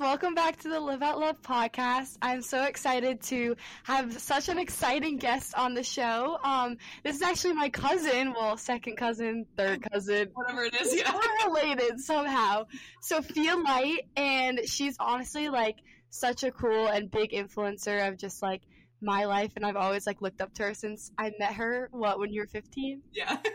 [0.00, 2.18] welcome back to the Live Out Love podcast.
[2.22, 6.38] I'm so excited to have such an exciting guest on the show.
[6.44, 11.12] Um, this is actually my cousin, well, second cousin, third cousin, whatever it is, yeah.
[11.12, 12.66] We're related somehow.
[13.00, 15.78] Sophia Light, and she's honestly like
[16.10, 18.62] such a cool and big influencer of just like
[19.00, 21.88] my life, and I've always like looked up to her since I met her.
[21.90, 23.02] What when you were 15?
[23.12, 23.36] Yeah.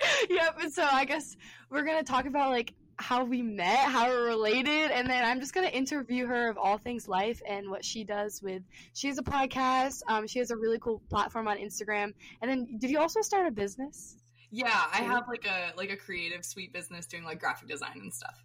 [0.30, 0.56] yep.
[0.60, 1.36] And so I guess
[1.70, 5.54] we're gonna talk about like how we met, how we're related, and then I'm just
[5.54, 8.62] gonna interview her of all things life and what she does with.
[8.94, 10.02] She has a podcast.
[10.08, 12.12] Um, she has a really cool platform on Instagram.
[12.40, 14.16] And then, did you also start a business?
[14.50, 18.12] Yeah, I have like a like a creative sweet business doing like graphic design and
[18.12, 18.42] stuff.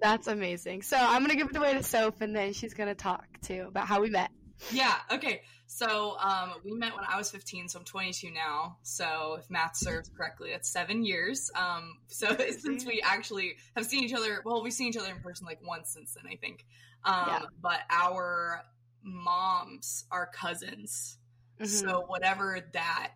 [0.00, 0.82] That's amazing.
[0.82, 3.86] So I'm gonna give it away to Soph, and then she's gonna talk too about
[3.86, 4.30] how we met.
[4.72, 4.94] Yeah.
[5.12, 5.42] Okay.
[5.66, 8.78] So um, we met when I was 15, so I'm 22 now.
[8.82, 11.50] So if math serves correctly, that's seven years.
[11.54, 15.20] Um, so since we actually have seen each other, well, we've seen each other in
[15.20, 16.64] person like once since then, I think.
[17.04, 17.42] Um, yeah.
[17.60, 18.62] But our
[19.02, 21.18] moms are cousins.
[21.60, 21.66] Mm-hmm.
[21.66, 23.12] So whatever that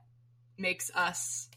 [0.59, 1.49] makes us,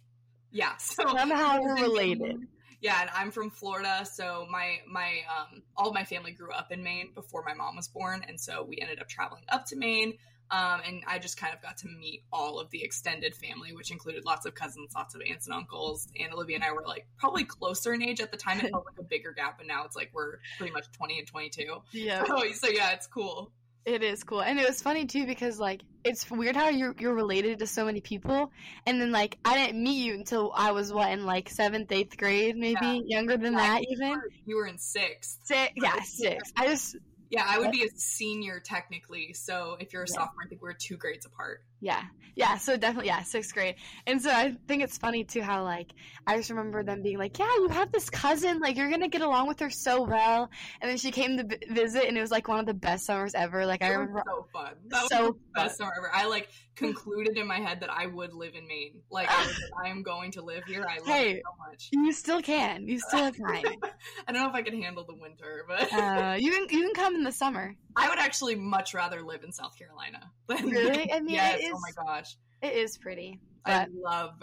[0.51, 0.77] yeah.
[0.77, 2.47] So somehow we're related
[2.83, 6.83] yeah, and I'm from Florida, so my my um all my family grew up in
[6.83, 10.15] Maine before my mom was born, and so we ended up traveling up to Maine.
[10.51, 13.89] Um, and I just kind of got to meet all of the extended family, which
[13.89, 16.09] included lots of cousins, lots of aunts and uncles.
[16.19, 18.59] And Olivia and I were like probably closer in age at the time.
[18.59, 21.27] It felt like a bigger gap, and now it's like we're pretty much 20 and
[21.27, 21.77] 22.
[21.93, 22.25] Yeah.
[22.25, 23.53] So, so yeah, it's cool.
[23.85, 27.13] It is cool, and it was funny too because like it's weird how you're you're
[27.13, 28.51] related to so many people,
[28.85, 32.17] and then like I didn't meet you until I was what in like seventh, eighth
[32.17, 32.99] grade, maybe yeah.
[33.05, 34.07] younger than yeah, that even.
[34.07, 35.39] You were, you were in sixth.
[35.43, 36.53] Six, yeah, six.
[36.55, 36.95] I just
[37.29, 39.33] yeah, I would be a senior technically.
[39.33, 40.13] So if you're a yeah.
[40.13, 41.63] sophomore, I think we're two grades apart.
[41.83, 42.03] Yeah.
[42.35, 42.57] Yeah.
[42.57, 43.75] So definitely, yeah, sixth grade.
[44.07, 45.91] And so I think it's funny too how, like,
[46.25, 48.59] I just remember them being like, yeah, you have this cousin.
[48.59, 50.49] Like, you're going to get along with her so well.
[50.81, 53.05] And then she came to b- visit, and it was like one of the best
[53.05, 53.65] summers ever.
[53.65, 54.23] Like, it I remember.
[54.25, 54.73] so fun.
[54.87, 56.09] That so was the best summer ever.
[56.11, 59.01] I, like, concluded in my head that I would live in Maine.
[59.11, 60.85] Like, I, was, I am going to live here.
[60.89, 61.89] I love hey, it so much.
[61.91, 62.87] You still can.
[62.87, 63.65] You still have time.
[64.27, 65.93] I don't know if I can handle the winter, but.
[65.93, 67.75] uh, you, can, you can come in the summer.
[67.95, 70.31] I would actually much rather live in South Carolina.
[70.49, 71.11] really?
[71.13, 71.61] I mean, yes.
[71.75, 72.37] Oh my gosh.
[72.61, 73.39] It is pretty.
[73.65, 74.41] I love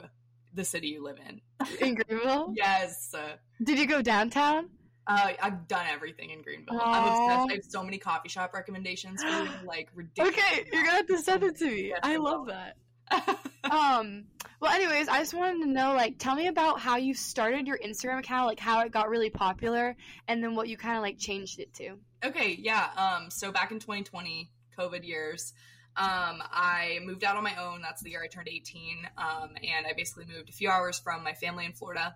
[0.55, 1.41] the city you live in.
[1.81, 2.53] in Greenville?
[2.57, 3.15] yes.
[3.63, 4.71] Did you go downtown?
[5.07, 6.79] Uh, I've done everything in Greenville.
[6.79, 6.87] Aww.
[6.87, 7.51] I'm obsessed.
[7.51, 10.35] I have so many coffee shop recommendations for like ridiculous.
[10.37, 11.93] Okay, you're gonna have to send it to me.
[12.03, 12.77] I love that.
[13.71, 14.27] um.
[14.61, 17.79] Well, anyways, I just wanted to know, like, tell me about how you started your
[17.79, 19.97] Instagram account, like how it got really popular,
[20.29, 21.97] and then what you kind of like changed it to.
[22.25, 22.57] Okay.
[22.61, 22.91] Yeah.
[22.97, 23.31] Um.
[23.31, 25.55] So back in 2020, COVID years.
[25.97, 27.83] Um, I moved out on my own.
[27.83, 29.09] That's the year I turned 18.
[29.19, 32.15] Um, and I basically moved a few hours from my family in Florida.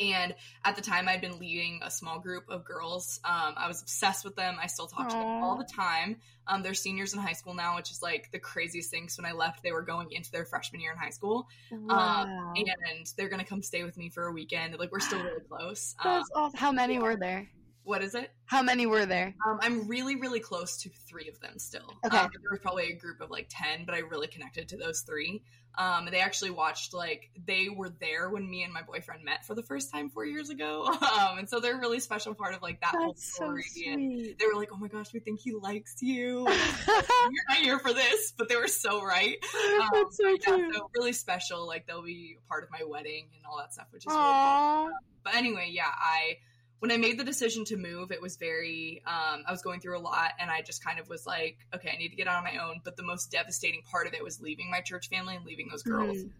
[0.00, 0.34] And
[0.64, 3.20] at the time, I'd been leading a small group of girls.
[3.24, 4.56] Um, I was obsessed with them.
[4.62, 5.10] I still talk Aww.
[5.10, 6.18] to them all the time.
[6.46, 9.08] Um, they're seniors in high school now, which is like the craziest thing.
[9.08, 11.48] So when I left, they were going into their freshman year in high school.
[11.72, 12.22] Um, wow.
[12.22, 14.78] Um, and they're going to come stay with me for a weekend.
[14.78, 15.96] Like, we're still really close.
[16.02, 16.58] That's um, awesome.
[16.58, 17.00] How many yeah.
[17.00, 17.48] were there?
[17.88, 18.30] What is it?
[18.44, 19.34] How many were there?
[19.48, 21.94] Um, I'm really, really close to three of them still.
[22.04, 22.18] Okay.
[22.18, 25.00] Um, there was probably a group of like 10, but I really connected to those
[25.00, 25.42] three.
[25.78, 29.54] Um, they actually watched, like, they were there when me and my boyfriend met for
[29.54, 30.86] the first time four years ago.
[31.18, 33.62] Um, and so they're a really special part of like that That's whole story.
[33.62, 36.46] So and they were like, oh my gosh, we think he likes you.
[36.86, 39.36] You're not here for this, but they were so right.
[39.80, 40.74] Um, That's so yeah, cute.
[40.74, 41.66] So really special.
[41.66, 44.16] Like, they'll be a part of my wedding and all that stuff, which is Aww.
[44.16, 44.98] really cool.
[45.24, 46.36] But anyway, yeah, I
[46.80, 49.98] when I made the decision to move, it was very, um, I was going through
[49.98, 52.36] a lot and I just kind of was like, okay, I need to get out
[52.36, 52.80] on my own.
[52.84, 55.82] But the most devastating part of it was leaving my church family and leaving those
[55.82, 56.18] girls.
[56.18, 56.30] Mm.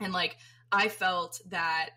[0.00, 0.36] And like,
[0.70, 1.90] I felt that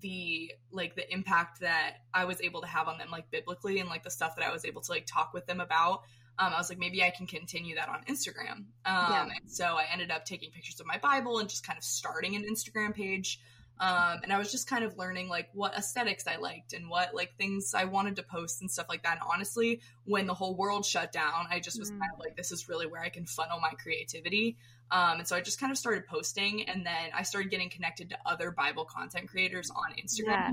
[0.00, 3.88] the like the impact that I was able to have on them like biblically and
[3.88, 6.02] like the stuff that I was able to like talk with them about
[6.38, 9.22] um, I was like maybe I can continue that on Instagram um, yeah.
[9.22, 12.36] and so I ended up taking pictures of my Bible and just kind of starting
[12.36, 13.40] an Instagram page
[13.78, 17.14] um, and I was just kind of learning like what aesthetics I liked and what
[17.14, 19.18] like things I wanted to post and stuff like that.
[19.18, 21.98] And honestly, when the whole world shut down, I just was mm.
[21.98, 24.56] kind of like, this is really where I can funnel my creativity.
[24.90, 28.10] Um, and so I just kind of started posting and then I started getting connected
[28.10, 30.50] to other Bible content creators on Instagram yeah.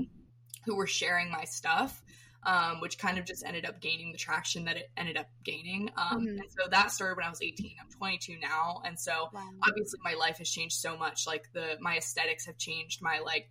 [0.66, 2.02] who were sharing my stuff
[2.46, 5.90] um, which kind of just ended up gaining the traction that it ended up gaining.
[5.96, 6.38] Um, mm-hmm.
[6.40, 7.76] And so that started when I was 18.
[7.80, 9.48] I'm 22 now, and so wow.
[9.66, 11.26] obviously my life has changed so much.
[11.26, 13.48] Like the my aesthetics have changed, my like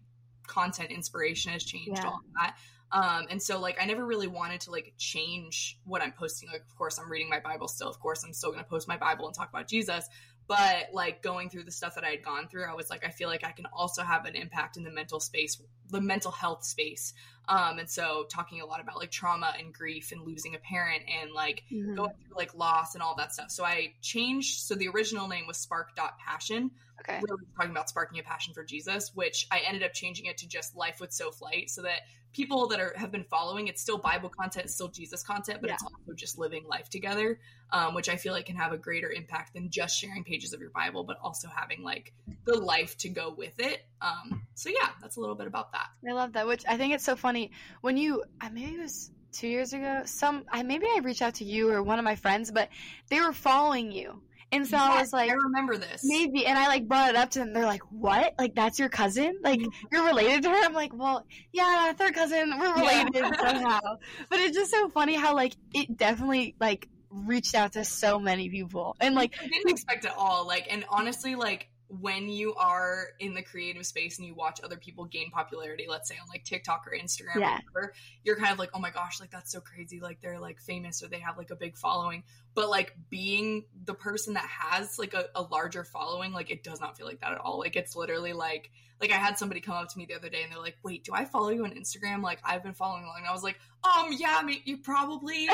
[0.48, 2.08] content inspiration has changed, yeah.
[2.08, 2.56] all that.
[2.92, 6.50] Um, and so like I never really wanted to like change what I'm posting.
[6.50, 7.90] Like of course I'm reading my Bible still.
[7.90, 10.08] Of course I'm still going to post my Bible and talk about Jesus.
[10.48, 13.10] But like going through the stuff that I had gone through, I was like, I
[13.10, 15.60] feel like I can also have an impact in the mental space,
[15.90, 17.14] the mental health space,
[17.48, 21.04] Um, and so talking a lot about like trauma and grief and losing a parent
[21.08, 21.96] and like Mhm.
[21.96, 23.52] going through like loss and all that stuff.
[23.52, 24.62] So I changed.
[24.62, 27.20] So the original name was Spark Dot Passion, Okay.
[27.22, 30.38] we were talking about sparking a passion for Jesus, which I ended up changing it
[30.38, 32.02] to just Life with So Flight, so that
[32.32, 35.68] people that are have been following it's still Bible content, it's still Jesus content, but
[35.70, 35.74] Yeah.
[35.76, 37.40] it's also just living life together,
[37.72, 40.60] um, which I feel like can have a greater impact than just sharing pages of
[40.62, 42.14] your Bible, but also having like
[42.46, 43.86] the life to go with it.
[44.02, 45.90] Um, so yeah, that's a little bit about that.
[46.08, 46.48] I love that.
[46.48, 47.52] Which I think it's so funny
[47.82, 50.02] when you uh, maybe it was two years ago.
[50.06, 52.70] Some I maybe I reached out to you or one of my friends, but
[53.10, 54.22] they were following you,
[54.52, 55.32] and so I was like.
[55.32, 56.02] I remember this.
[56.04, 57.54] Maybe, and I like brought it up to them.
[57.54, 58.34] They're like, "What?
[58.38, 59.40] Like that's your cousin?
[59.44, 62.58] Like you're related to her?" I'm like, "Well, yeah, third cousin.
[62.60, 63.04] We're Yeah.
[63.04, 63.80] related somehow."
[64.30, 68.50] But it's just so funny how like it definitely like reached out to so many
[68.50, 70.46] people, and like I didn't expect it all.
[70.46, 71.70] Like, and honestly, like
[72.02, 76.10] when you are in the creative space and you watch other people gain popularity, let's
[76.10, 77.58] say on like TikTok or Instagram, Yeah.
[77.58, 77.94] or whatever,
[78.24, 80.00] you're kind of like, oh my gosh, like that's so crazy.
[80.00, 82.24] Like they're like famous or they have like a big following.
[82.56, 86.80] But like being the person that has like a, a larger following, like it does
[86.80, 87.60] not feel like that at all.
[87.60, 88.70] Like it's literally like,
[89.02, 91.04] like I had somebody come up to me the other day and they're like, wait,
[91.04, 92.22] do I follow you on Instagram?
[92.22, 93.18] Like I've been following along.
[93.20, 95.48] And I was like, um, yeah, I mean, you probably.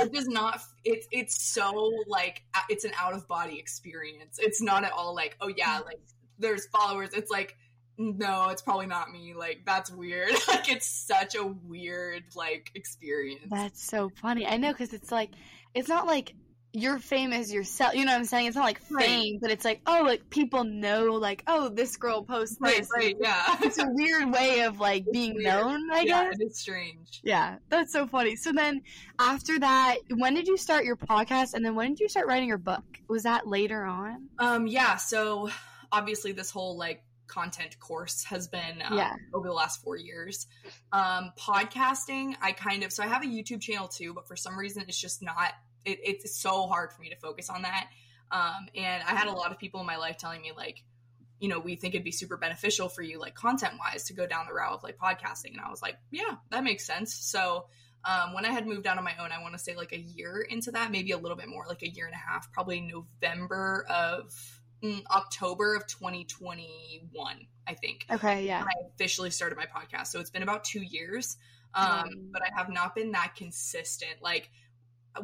[0.00, 0.60] it does not.
[0.84, 4.38] It's it's so like it's an out of body experience.
[4.40, 5.98] It's not at all like oh yeah, like
[6.38, 7.10] there's followers.
[7.14, 7.56] It's like
[7.98, 9.34] no, it's probably not me.
[9.34, 10.30] Like that's weird.
[10.48, 13.46] like it's such a weird like experience.
[13.50, 14.46] that's so funny.
[14.46, 15.30] I know because it's like
[15.78, 16.34] it's not like
[16.74, 17.94] you're famous yourself.
[17.94, 18.46] You know what I'm saying?
[18.46, 19.06] It's not like Right.
[19.06, 22.88] fame, but it's like oh, like people know like oh, this girl posts right, this.
[22.94, 23.56] right, yeah.
[23.62, 25.44] It's a weird way of like being weird.
[25.46, 25.90] known.
[25.90, 26.38] I yeah, guess.
[26.38, 27.20] it is strange.
[27.24, 28.36] Yeah, that's so funny.
[28.36, 28.82] So then,
[29.18, 32.48] after that, when did you start your podcast, and then when did you start writing
[32.48, 32.84] your book?
[33.08, 34.28] Was that later on?
[34.38, 34.96] Um, yeah.
[34.96, 35.48] So
[35.90, 39.14] obviously, this whole like content course has been um, Yeah.
[39.34, 40.46] over the last four years.
[40.92, 44.58] Um, podcasting, I kind of so I have a YouTube channel too, but for some
[44.58, 45.52] reason, it's just not.
[45.84, 47.88] It, it's so hard for me to focus on that.
[48.30, 50.82] Um, and I had a lot of people in my life telling me like,
[51.40, 54.26] you know, we think it'd be super beneficial for you, like content wise, to go
[54.26, 55.52] down the route of like podcasting.
[55.52, 57.14] And I was like, yeah, that makes sense.
[57.14, 57.66] So
[58.04, 59.98] um, when I had moved out on my own, I want to say like a
[59.98, 62.80] year into that, maybe a little bit more, like a year and a half, probably
[62.80, 68.04] November of mm, October of 2021, I think.
[68.10, 68.64] Okay, yeah.
[68.64, 70.08] I officially started my podcast.
[70.08, 71.36] So it's been about two years,
[71.74, 74.22] um, but I have not been that consistent.
[74.22, 74.50] Like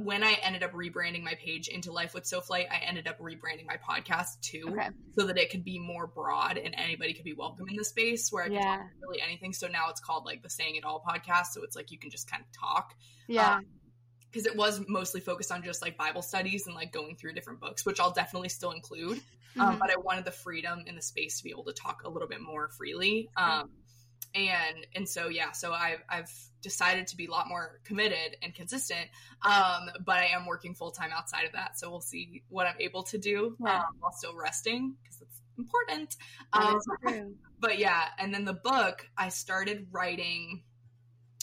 [0.00, 3.66] when I ended up rebranding my page into Life with SoFlight, I ended up rebranding
[3.66, 4.88] my podcast too, Okay,
[5.18, 8.30] so that it could be more broad and anybody could be welcome in the space
[8.32, 8.62] where I can Yeah.
[8.62, 9.52] talk about really anything.
[9.52, 11.46] So now it's called like the Saying It All podcast.
[11.48, 12.94] So it's like you can just kind of talk
[13.26, 13.60] yeah,
[14.30, 17.60] because it was mostly focused on just like Bible studies and like going through different
[17.60, 19.20] books, which I'll definitely still include.
[19.58, 19.78] Um, Mhm.
[19.78, 22.26] but I wanted the freedom in the space to be able to talk a little
[22.26, 23.30] bit more freely.
[23.36, 23.70] Um,
[24.34, 26.32] and and so yeah, so I've I've
[26.62, 29.06] decided to be a lot more committed and consistent.
[29.42, 32.76] Um, but I am working full time outside of that, so we'll see what I'm
[32.80, 33.80] able to do Yeah.
[33.80, 36.16] um, while still resting because it's important.
[36.52, 36.80] Um,
[37.60, 40.62] but yeah, and then the book I started writing.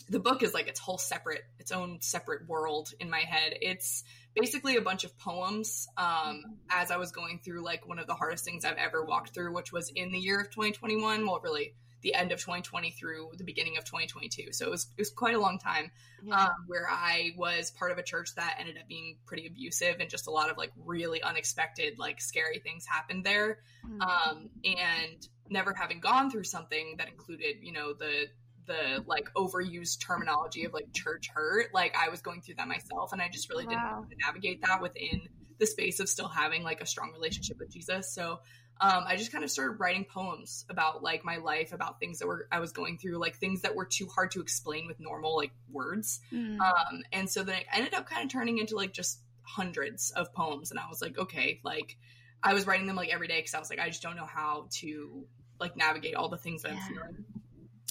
[0.10, 3.54] The book is like its whole separate, its own separate world in my head.
[3.62, 4.04] It's
[4.36, 5.88] basically a bunch of poems.
[5.96, 9.34] Um, as I was going through like one of the hardest things I've ever walked
[9.34, 11.26] through, which was in the year of 2021.
[11.26, 14.52] Well, really the end of 2020 through the beginning of 2022.
[14.54, 15.92] So it was it was quite a long time
[16.24, 16.46] Yeah.
[16.46, 20.10] um, where I was part of a church that ended up being pretty abusive and
[20.10, 24.02] just a lot of like really unexpected, like scary things happened there Mhm.
[24.02, 28.28] um, and never having gone through something that included you know the
[28.68, 33.12] the like overused terminology of like church hurt like i was going through that myself
[33.12, 35.28] and i just really didn't know how to navigate that within
[35.58, 38.40] the space of still having like a strong relationship with jesus so
[38.82, 42.28] um, i just kind of started writing poems about like my life about things that
[42.28, 45.36] were i was going through like things that were too hard to explain with normal
[45.38, 46.60] like words Mhm.
[46.60, 50.32] um, and so then it ended up kind of turning into like just hundreds of
[50.34, 50.72] poems.
[50.72, 51.98] And I was like, okay, like
[52.42, 54.26] I was writing them like every day because I was like, I just don't know
[54.28, 55.26] how to
[55.60, 56.78] like navigate all the things that Yeah.
[56.80, 57.26] I'm feeling.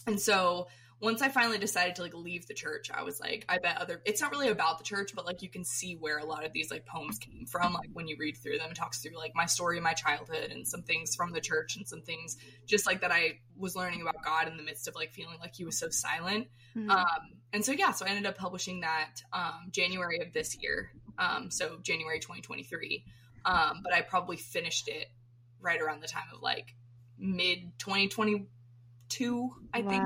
[0.06, 0.68] And so
[1.00, 4.02] once I finally decided to like leave the church, I was like, I bet other
[4.04, 6.52] it's not really about the church, but like you can see where a lot of
[6.52, 7.73] these like poems came from.
[7.73, 10.69] Like when you read through them, it talks through like my story, my childhood, and
[10.69, 14.23] some things from the church and some things just like that I was learning about
[14.23, 16.49] God in the midst of like feeling like he was so silent.
[16.76, 16.90] Mhm.
[16.90, 20.92] Um, and so yeah, so I ended up publishing that um, January of this year,
[21.19, 23.04] um, so January 2023.
[23.47, 25.07] Um, but I probably finished it
[25.62, 26.75] right around the time of like
[27.19, 30.04] mid 2022, I think.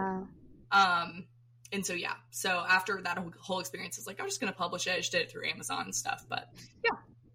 [0.75, 1.25] Um,
[1.73, 4.87] and so yeah, so after that whole- experience, I was like, I'm just gonna publish
[4.87, 4.93] it.
[4.93, 6.25] I just did it through Amazon and stuff.
[6.29, 6.49] But
[6.85, 6.91] yeah.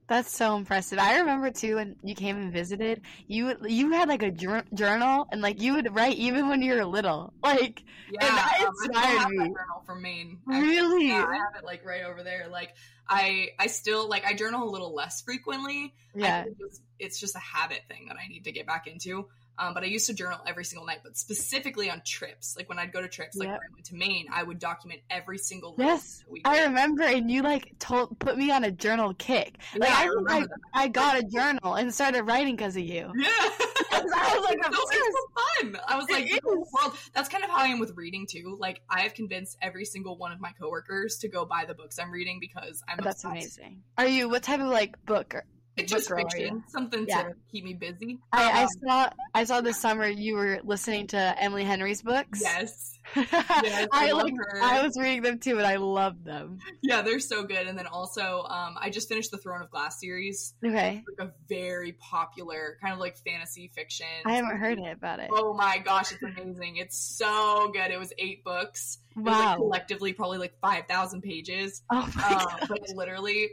[0.07, 0.97] That's so impressive.
[0.97, 3.01] I remember too when you came and visited.
[3.27, 6.73] You you had like a jour- journal and like you would write even when you
[6.73, 7.31] were little.
[7.43, 9.37] Like Yeah, And that um, inspired have me.
[9.37, 10.39] journal from Maine.
[10.49, 10.67] actually.
[10.67, 12.47] really, Yeah, I have it like right over there.
[12.49, 12.73] Like
[13.07, 15.93] I, I still like I journal a little less frequently.
[16.15, 16.45] Yeah.
[16.59, 19.27] it's, it's just a habit thing that I need to get back into.
[19.59, 22.55] Um, but I used to journal every single night, but specifically on trips.
[22.57, 23.59] Like when I'd go to trips, like Yep.
[23.59, 27.41] when I went to Maine, I would document every single Yes, I remember, and you
[27.41, 29.57] like told put me on a journal kick.
[29.73, 30.45] Yeah, Like I I I.
[30.83, 33.11] I got a journal and started writing because of you.
[33.15, 33.29] Yeah.
[33.91, 35.79] I was like, so- it's fun.
[35.87, 36.95] I was like, world.
[37.13, 38.55] That's kind of how I am with reading too.
[38.59, 41.99] Like, I have convinced every single one of my coworkers to go buy the books
[41.99, 43.59] I'm reading because I'm That's obsessed.
[43.59, 43.83] amazing.
[43.97, 45.35] Are you what type of like book?
[45.35, 45.53] Or, book
[45.87, 47.23] just fiction, something Yeah.
[47.23, 48.19] to keep me busy.
[48.31, 52.41] I, I Um, saw I saw this summer you were listening to Emily Henry's books.
[52.41, 54.61] yes, Yes, I I love like her.
[54.61, 56.59] I was reading them too, and I loved them.
[56.81, 57.65] yeah, they're so good.
[57.67, 61.33] And then also, um, I just finished the Throne of Glass series, Okay, like a
[61.47, 64.05] very popular kind of like fantasy fiction.
[64.25, 65.29] I haven't heard it about it.
[65.33, 66.77] Oh my gosh, it's amazing!
[66.77, 67.89] It's so good.
[67.91, 68.99] It was eight books.
[69.15, 69.55] Was like Wow.
[69.55, 71.81] collectively probably like five thousand pages.
[71.91, 72.23] Oh my
[72.61, 73.49] um, but literally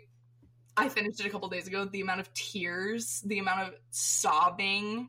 [0.76, 5.08] i finished it a couple days ago the amount of tears the amount of sobbing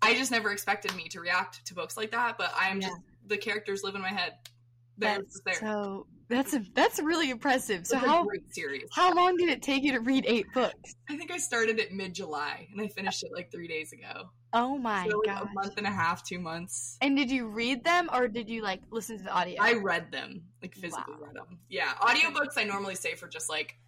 [0.00, 2.88] i just never expected me to react to books like that but i'm Yeah.
[2.88, 4.32] just the characters live in my head
[4.98, 7.86] they're That's there so that's that's really impressive.
[7.86, 8.26] So a how
[8.92, 10.94] how long did it take you to read eight books?
[11.10, 14.76] i think i started it mid-july and i finished it like three days ago Oh
[14.76, 15.48] my so like gosh.
[15.50, 18.62] a month and a half two months And did you read them or did you
[18.62, 19.56] like listen to the audio?
[19.62, 21.20] I read them, like physically Wow.
[21.28, 21.58] read them.
[21.70, 23.78] Yeah, audiobooks I normally say for just like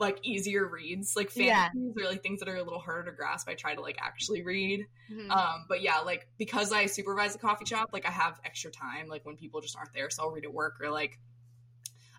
[0.00, 1.68] like easier reads, like Yeah.
[1.68, 3.48] fantasies or like things that are a little harder to grasp.
[3.48, 4.86] I try to like actually read.
[5.12, 5.30] Mhm.
[5.30, 9.06] Um, but yeah, like because I supervise a coffee shop, like I have extra time,
[9.08, 11.18] like when people just aren't there, so I'll read at work or like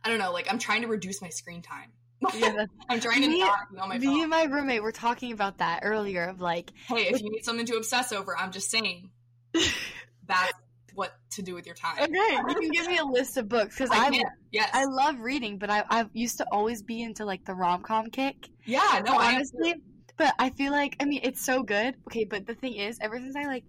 [0.03, 1.91] I don't know, like I'm trying to reduce my screen time.
[2.35, 4.21] yeah, I'm trying to Me- not be on my me phone.
[4.21, 7.65] and my roommate were talking about that earlier of like hey, if you need something
[7.65, 9.09] to obsess over, I'm just saying
[10.27, 10.53] that's
[10.95, 11.97] what to do with your time.
[11.97, 14.69] okay, you can give me a list of books because I I can, yes.
[14.73, 18.09] I love reading, but I I used to always be into like the rom com
[18.09, 18.49] kick.
[18.65, 19.75] yeah, no, I honestly,
[20.17, 21.95] but I feel like I mean it's so good.
[22.07, 23.63] Okay, but the thing is, ever since I like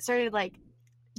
[0.00, 0.54] started like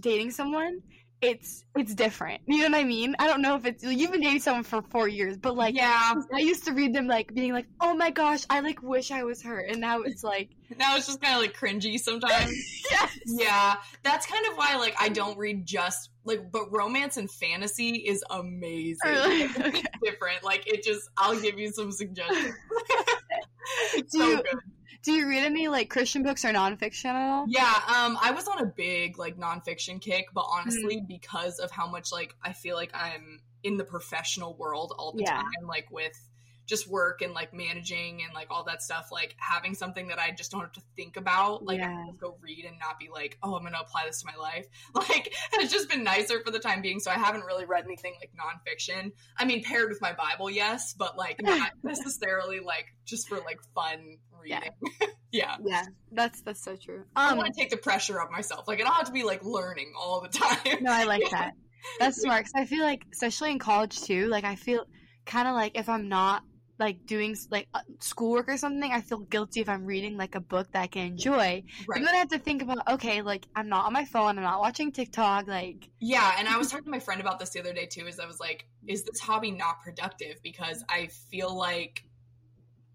[0.02, 0.82] dating someone,
[1.26, 2.42] it's it's different.
[2.46, 3.16] You know what I mean?
[3.20, 6.14] I don't know if it's you've been dating someone for four years, but like yeah.
[6.34, 9.24] I used to read them like being like, oh my gosh, I like wish I
[9.24, 12.54] was her, and now it's like, Now it's just kind of like cringy sometimes.
[12.92, 17.30] yes, yeah, that's kind of why like I don't read just like, but romance and
[17.30, 18.98] fantasy is amazing.
[19.06, 19.42] Really?
[19.44, 19.84] It's Okay.
[20.04, 20.44] different.
[20.44, 22.56] Like it just, I'll give you some suggestions.
[23.96, 24.60] Do so you- good.
[25.06, 27.46] Do you read any like Christian books or nonfiction at all?
[27.48, 31.06] Yeah, um, I was on a big like nonfiction kick, but honestly, Mm-hmm.
[31.06, 35.22] because of how much like I feel like I'm in the professional world all the
[35.22, 35.36] Yeah.
[35.38, 36.20] time, like with
[36.68, 40.32] just work and like managing and like all that stuff, like having something that I
[40.32, 41.90] just don't have to think about, like I Yeah.
[41.98, 44.36] can just go read and not be like, oh, I'm gonna apply this to my
[44.42, 44.66] life.
[44.96, 47.00] Like it's just been nicer for the time being.
[47.00, 49.12] So I haven't really read anything like nonfiction.
[49.38, 53.60] I mean, paired with my Bible, yes, but like not necessarily like just for like
[53.76, 54.18] fun.
[54.46, 54.72] Reading.
[55.32, 55.58] yeah.
[55.66, 57.04] Yeah, that's that's so true.
[57.16, 58.68] I Um, want to take the pressure off myself.
[58.68, 60.84] Like, I don't have to be like learning all the time.
[60.84, 61.54] No, I like that.
[62.00, 62.44] That's smart.
[62.46, 64.86] 'cause I feel like, especially in college too, like I feel
[65.26, 66.44] kind of like if I'm not
[66.78, 70.42] like doing like uh, schoolwork or something, I feel guilty if I'm reading like a
[70.42, 71.64] book that I can enjoy.
[71.88, 71.98] Right.
[71.98, 74.44] And then I have to think about, okay, like I'm not on my phone, I'm
[74.44, 77.60] not watching TikTok, like Yeah, and I was talking to my friend about this the
[77.62, 78.08] other day too.
[78.08, 80.42] Is I was like, is this hobby not productive?
[80.44, 82.04] Because I feel like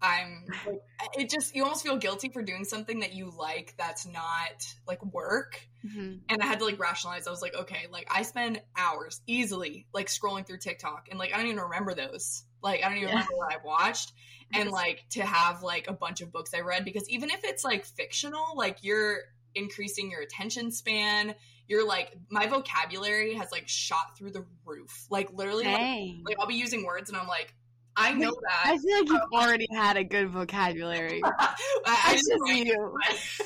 [0.01, 0.45] I'm.
[0.65, 0.81] Like,
[1.17, 5.03] it just you almost feel guilty for doing something that you like that's not like
[5.05, 5.61] work.
[5.85, 6.19] mhm.
[6.29, 7.27] And I had to like rationalize.
[7.27, 11.33] I was like, okay, like I spend hours easily like scrolling through TikTok, and like
[11.33, 12.43] I don't even remember those.
[12.61, 13.15] Like I don't even Yeah.
[13.15, 14.13] remember what I've watched.
[14.53, 17.63] and like to have like a bunch of books I read because even if it's
[17.63, 19.19] like fictional, like you're
[19.55, 21.35] increasing your attention span.
[21.67, 25.05] You're like my vocabulary has like shot through the roof.
[25.09, 25.81] Like literally, like,
[26.25, 27.53] like I'll be using words and I'm like,
[28.01, 28.61] I know that.
[28.65, 31.21] I feel like you've already had a good vocabulary.
[31.39, 31.55] I,
[31.85, 32.97] I just you.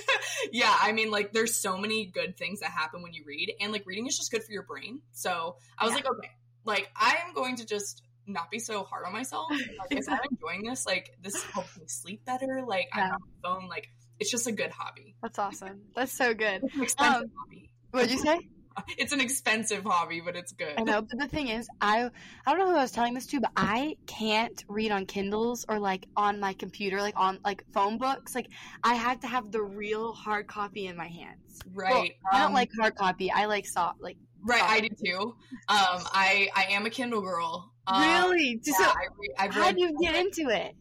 [0.51, 3.71] yeah, I mean, like, there's so many good things that happen when you read, and
[3.71, 5.01] like, reading is just good for your brain.
[5.11, 5.95] So I was Yeah.
[5.97, 6.29] like, okay,
[6.63, 9.47] like, I am going to just not be so hard on myself.
[9.51, 12.63] Like, if I'm enjoying this, like, this helps me sleep better.
[12.67, 13.07] Like, I'm Yeah.
[13.09, 13.69] not on my phone.
[13.69, 15.15] Like, it's just a good hobby.
[15.21, 15.81] That's awesome.
[15.95, 16.61] That's so good.
[16.63, 17.69] It's an expensive Um, hobby.
[17.91, 18.39] What'd you say?
[18.97, 20.73] It's an expensive hobby, but it's good.
[20.77, 22.09] I know, but the thing is, I
[22.45, 25.65] I don't know who I was telling this to, but I can't read on Kindles
[25.67, 28.35] or like on my computer, like on like phone books.
[28.35, 28.47] Like
[28.83, 31.61] I have to have the real hard copy in my hands.
[31.73, 32.13] Well, Right.
[32.31, 33.31] I don't um, like hard copy.
[33.31, 34.01] I like soft.
[34.01, 35.19] Like Right, I do too.
[35.67, 37.71] Um, I I am a Kindle girl.
[37.87, 38.59] Um, really?
[38.63, 40.75] Yeah, so I re- I've how do you get into it?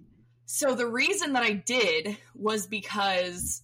[0.46, 3.62] So the reason that I did was because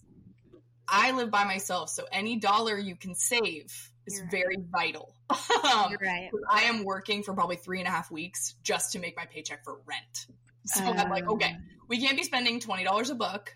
[0.87, 1.89] I live by myself.
[1.89, 4.31] So any dollar you can save is You're right.
[4.31, 5.15] very vital.
[5.29, 6.29] um, right.
[6.49, 9.63] I am working for probably three and a half weeks just to make my paycheck
[9.63, 10.27] for rent.
[10.65, 13.55] So I'm like, Um, okay, we can't be spending twenty dollars a book.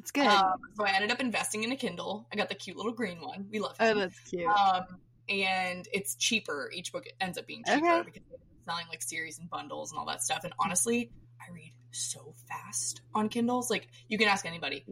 [0.00, 0.26] It's good.
[0.26, 2.26] Um, so I ended up investing in a Kindle.
[2.32, 3.46] I got the cute little green one.
[3.50, 3.84] We love it.
[3.84, 4.46] oh, that's cute.
[4.46, 4.84] Um,
[5.28, 6.70] and it's cheaper.
[6.74, 8.02] Each book ends up being cheaper Okay.
[8.04, 10.42] because they're selling like series and bundles and all that stuff.
[10.44, 13.70] And honestly, I read so fast on Kindles.
[13.70, 14.84] Like you can ask anybody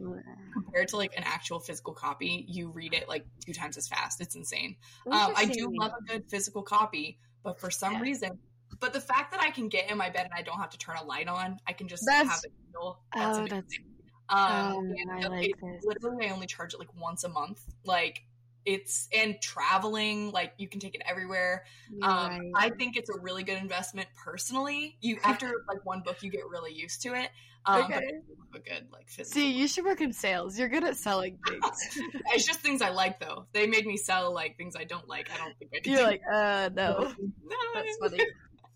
[0.53, 4.21] compared to like an actual physical copy, you read it like two times as fast.
[4.21, 4.75] It's insane.
[5.07, 8.01] Um, I do love a good physical copy, but for some Yeah.
[8.01, 8.39] reason,
[8.79, 10.77] but the fact that I can get in my bed and I don't have to
[10.77, 12.99] turn a light on, I can just That's- have a Kindle.
[13.13, 13.49] That's Oh, amazing.
[13.61, 13.75] that's.
[14.31, 15.83] Um, Oh, and I like it-.
[15.83, 17.61] Literally, I only charge it like once a month.
[17.83, 18.21] Like
[18.69, 21.65] it's and traveling, like you can take it everywhere.
[22.03, 22.51] Um, right.
[22.55, 24.95] I think it's a really good investment personally.
[25.01, 27.29] You after like one book, you get really used to it.
[27.65, 28.01] Um, Okay.
[28.55, 29.41] a good like physical.
[29.41, 30.57] See, you should work in sales.
[30.57, 31.63] You're good at selling things.
[32.33, 33.47] it's just things I like though.
[33.53, 35.29] They made me sell like things I don't like.
[35.33, 35.93] I don't think I can.
[35.93, 37.13] You're like, uh, no.
[37.49, 37.55] No.
[37.73, 38.23] That's funny.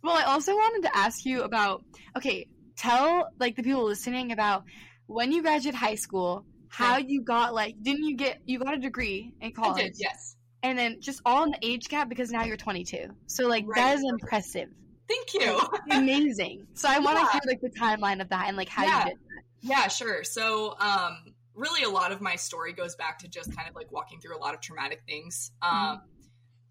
[0.01, 1.83] Well, I also wanted to ask you about
[2.17, 4.63] okay, tell like the people listening about
[5.05, 8.77] when you graduate high school, how you got like didn't you get you got a
[8.77, 9.83] degree in I college?
[9.83, 10.35] did, yes.
[10.63, 13.07] And then just all in the age gap because now you're 22.
[13.27, 13.95] So like that Right.
[13.95, 14.69] is impressive.
[15.07, 15.59] Thank you.
[15.91, 16.67] Amazing.
[16.75, 17.31] So I want to Yeah.
[17.33, 18.99] hear like the timeline of that and like how Yeah.
[19.05, 19.43] you did that.
[19.61, 20.23] Yeah, sure.
[20.23, 23.91] So, um, really, a lot of my story goes back to just kind of like
[23.91, 25.51] walking through a lot of traumatic things.
[25.61, 26.01] Um,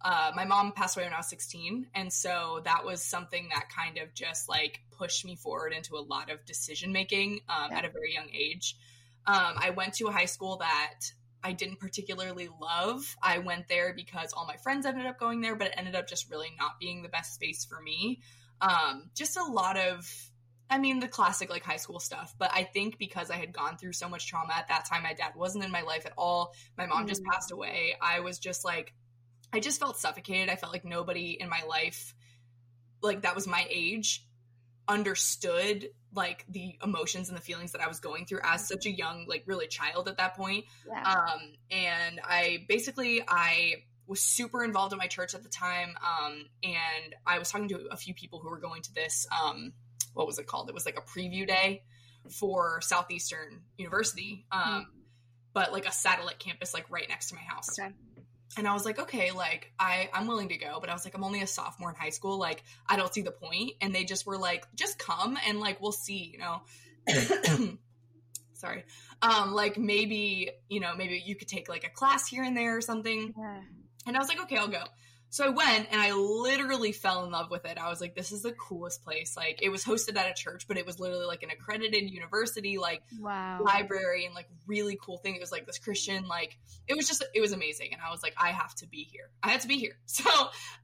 [0.04, 3.68] uh, my mom passed away when I was 16, and so that was something that
[3.70, 7.78] kind of just like pushed me forward into a lot of decision making um, Yeah.
[7.78, 8.76] at a very young age.
[9.26, 11.00] Um, I went to a high school that
[11.44, 13.16] I didn't particularly love.
[13.22, 16.06] I went there because all my friends ended up going there, but it ended up
[16.06, 18.20] just really not being the best space for me.
[18.60, 20.08] Um, just a lot of
[20.70, 23.76] I mean, the classic like high school stuff, but I think because I had gone
[23.76, 26.54] through so much trauma at that time, my dad wasn't in my life at all.
[26.78, 27.26] My mom just Mm.
[27.30, 27.94] passed away.
[28.00, 28.94] I was just like,
[29.52, 30.48] I just felt suffocated.
[30.48, 32.14] I felt like nobody in my life,
[33.02, 34.26] like that was my age,
[34.88, 38.90] understood like the emotions and the feelings that I was going through as such a
[38.90, 41.06] young, like really child at that point that.
[41.06, 46.44] um, and I basically I was super involved in my church at the time, um,
[46.62, 49.26] and I was talking to a few people who were going to this.
[49.32, 49.72] Um,
[50.14, 50.68] what was it called?
[50.68, 51.82] It was like a preview day
[52.30, 54.86] for Southeastern University, um,
[55.54, 57.78] but like a satellite campus, like right next to my house.
[57.78, 57.92] Okay.
[58.56, 61.14] And I was like, okay, like I I'm willing to go, but I was like,
[61.14, 63.72] I'm only a sophomore in high school, like I don't see the point.
[63.80, 66.62] And they just were like, just come and like we'll see, you know.
[68.54, 68.84] Sorry.
[69.22, 72.76] Um, like maybe, you know, maybe you could take like a class here and there
[72.76, 73.34] or something.
[73.36, 73.60] Yeah.
[74.06, 74.84] And I was like, okay, I'll go.
[75.32, 77.78] So I went and I literally fell in love with it.
[77.78, 79.34] I was like, this is the coolest place.
[79.34, 82.76] Like it was hosted at a church, but it was literally like an accredited university,
[82.76, 83.62] like Wow.
[83.62, 85.34] library and like really cool thing.
[85.34, 87.94] It was like this Christian, like it was just it was amazing.
[87.94, 89.30] And I was like, I have to be here.
[89.42, 89.96] I had to be here.
[90.06, 90.28] So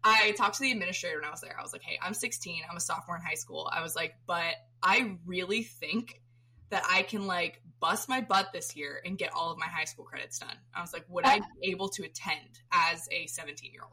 [0.03, 1.55] I talked to the administrator when I was there.
[1.59, 2.63] I was like, hey, I'm 16.
[2.71, 3.71] I'm a sophomore in high school.
[3.71, 6.23] I was like, but I really think
[6.71, 9.85] that I can like bust my butt this year and get all of my high
[9.85, 10.57] school credits done.
[10.75, 13.93] I was like, would I be able to attend as a 17 year old?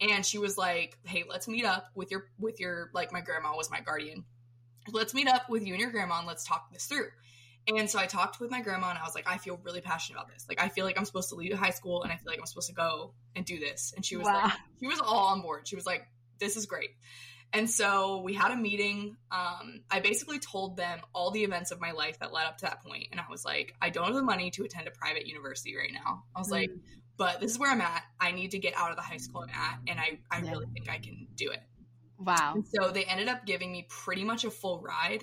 [0.00, 3.56] And she was like, hey, let's meet up with your with your like my grandma
[3.56, 4.24] was my guardian.
[4.90, 7.08] Let's meet up with you and your grandma and let's talk this through.
[7.68, 10.18] And so I talked with my grandma and I was like, I feel really passionate
[10.18, 10.44] about this.
[10.48, 12.46] Like I feel like I'm supposed to leave high school and I feel like I'm
[12.46, 13.92] supposed to go and do this.
[13.94, 14.40] And she was Wow.
[14.44, 15.68] like, she was all on board.
[15.68, 16.08] She was like,
[16.40, 16.90] this is great.
[17.52, 19.16] And so we had a meeting.
[19.30, 22.64] Um, I basically told them all the events of my life that led up to
[22.64, 25.26] that point, and I was like, I don't have the money to attend a private
[25.26, 26.24] university right now.
[26.34, 26.80] I was like, Mm.
[27.22, 28.02] But this is where I'm at.
[28.20, 30.50] I need to get out of the high school I'm at, and I, I Yeah.
[30.50, 31.62] really think I can do it.
[32.18, 32.54] Wow.
[32.56, 35.22] And so they ended up giving me pretty much a full ride.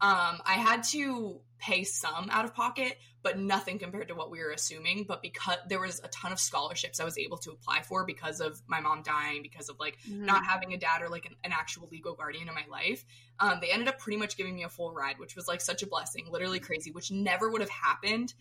[0.00, 4.38] Um, I had to pay some out of pocket, but nothing compared to what we
[4.38, 5.04] were assuming.
[5.06, 8.40] But because there was a ton of scholarships I was able to apply for because
[8.40, 10.24] of my mom dying, because of like Mhm.
[10.24, 13.04] not having a dad or like an, an actual legal guardian in my life,
[13.40, 15.82] um, they ended up pretty much giving me a full ride, which was like such
[15.82, 18.32] a blessing, literally crazy, which never would have happened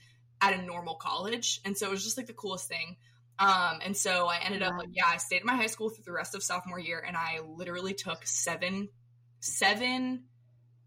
[0.41, 1.62] at a normal college.
[1.65, 2.97] And so it was just like the coolest thing.
[3.39, 6.04] Um, and so I ended up like, yeah, I stayed at my high school through
[6.04, 8.89] the rest of sophomore year, and I literally took seven,
[9.39, 10.25] seven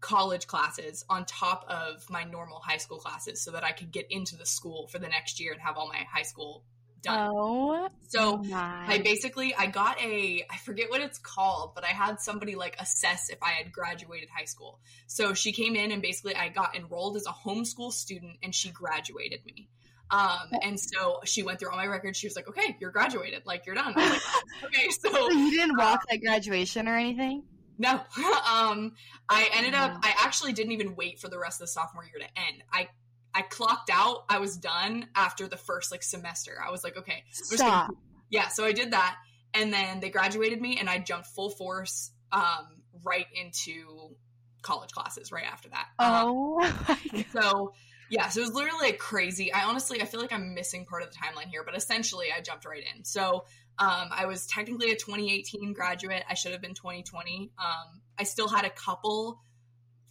[0.01, 4.05] college classes on top of my normal high school classes so that I could get
[4.11, 6.63] into the school for the next year and have all my high school
[7.03, 7.31] done.
[7.31, 7.89] Oh.
[8.07, 8.85] so my.
[8.87, 12.75] I basically I got a I forget what it's called, but I had somebody like
[12.79, 14.79] assess if I had graduated high school.
[15.07, 18.71] So she came in and basically I got enrolled as a homeschool student and she
[18.71, 19.69] graduated me.
[20.09, 22.17] Um, and so she went through all my records.
[22.17, 23.43] She was like, "Okay, you're graduated.
[23.45, 24.21] Like you're done." Like,
[24.65, 27.43] okay, so so you didn't walk like graduation or anything?
[27.77, 27.93] No.
[28.51, 28.93] um,
[29.29, 32.19] I ended up, I actually didn't even wait for the rest of the sophomore year
[32.19, 32.63] to end.
[32.71, 32.89] I
[33.33, 34.25] I clocked out.
[34.29, 36.57] I was done after the first like semester.
[36.65, 37.87] I was like, okay, Stop.
[37.87, 38.47] Gonna, yeah.
[38.49, 39.17] So I did that,
[39.53, 44.15] and then they graduated me, and I jumped full force um, right into
[44.61, 45.87] college classes right after that.
[45.99, 47.73] Oh, um, so
[48.09, 49.51] yeah, so it was literally like crazy.
[49.51, 52.41] I honestly, I feel like I'm missing part of the timeline here, but essentially, I
[52.41, 53.03] jumped right in.
[53.03, 53.45] So
[53.79, 56.23] um, I was technically a 2018 graduate.
[56.29, 57.51] I should have been 2020.
[57.57, 59.41] Um, I still had a couple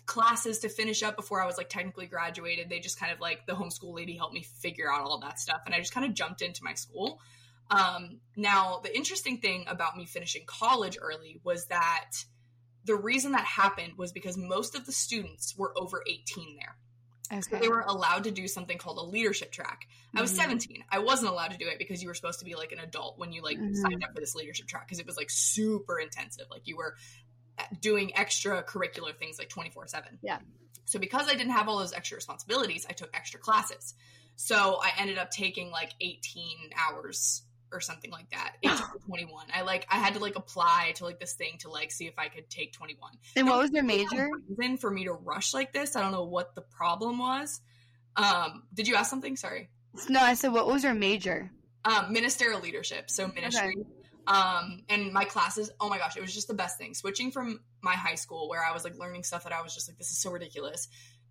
[0.07, 2.69] classes to finish up before I was like technically graduated.
[2.69, 5.62] They just kind of like the homeschool lady helped me figure out all that stuff,
[5.67, 7.21] and I just kind of jumped into my school.
[7.71, 12.11] Um, now, the interesting thing about me finishing college early was that
[12.85, 16.77] the reason that happened was because most of the students were over 18 there.
[17.33, 17.41] Okay.
[17.41, 19.87] So they were allowed to do something called a leadership track.
[20.15, 20.43] I was mm-hmm.
[20.43, 20.85] 17.
[20.91, 23.19] I wasn't allowed to do it because you were supposed to be like an adult
[23.19, 23.75] when you like mm-hmm.
[23.75, 26.47] signed up for this leadership track because it was like super intensive.
[26.51, 26.97] Like you were
[27.81, 30.18] doing extracurricular things like 24 7.
[30.22, 30.38] Yeah.
[30.85, 33.94] So because I didn't have all those extra responsibilities, I took extra classes.
[34.37, 38.57] So I ended up taking like 18 hours or something like that.
[38.62, 39.46] 18 to 21.
[39.55, 42.18] I like I had to like apply to like this thing to like see if
[42.18, 43.12] I could take 21.
[43.37, 44.29] And what was your major?
[44.57, 45.96] Reason for me to rush like this.
[45.96, 47.61] I don't know what the problem was.
[48.16, 49.37] Um, did you ask something?
[49.37, 49.70] Sorry.
[50.09, 51.51] No, I said what was your major?
[51.85, 53.11] Um, ministerial leadership.
[53.11, 53.77] So ministry.
[53.79, 54.02] Okay.
[54.26, 56.94] Um, and my classes, oh my gosh, it was just the best thing.
[56.94, 59.88] Switching from my high school where I was like learning stuff that I was just
[59.88, 60.88] like, this is so ridiculous,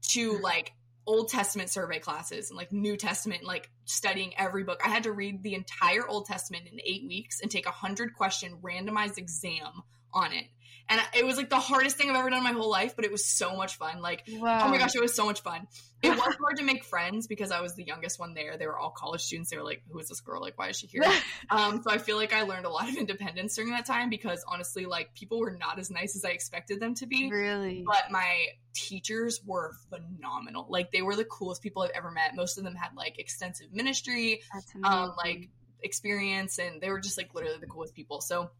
[0.09, 0.43] to mm-hmm.
[0.43, 0.73] like
[1.05, 4.81] Old Testament survey classes and like New Testament, like studying every book.
[4.85, 8.13] I had to read the entire Old Testament in eight weeks and take a hundred
[8.13, 10.45] question randomized exam on it
[10.91, 13.05] and it was like the hardest thing I've ever done in my whole life, but
[13.05, 14.01] it was so much fun.
[14.01, 14.65] Like, wow.
[14.65, 15.65] oh my gosh, it was so much fun.
[16.03, 18.57] It was hard to make friends because I was the youngest one there.
[18.57, 19.51] They were all college students.
[19.51, 20.41] They were like, "Who is this girl?
[20.41, 21.03] Like, why is she here?"
[21.49, 24.43] um, so I feel like I learned a lot of independence during that time because
[24.45, 27.31] honestly, like, people were not as nice as I expected them to be.
[27.31, 30.65] Really, but my teachers were phenomenal.
[30.69, 32.35] Like, they were the coolest people I've ever met.
[32.35, 34.41] Most of them had like extensive ministry,
[34.83, 35.47] um, like
[35.83, 38.19] experience, and they were just like literally the coolest people.
[38.19, 38.51] So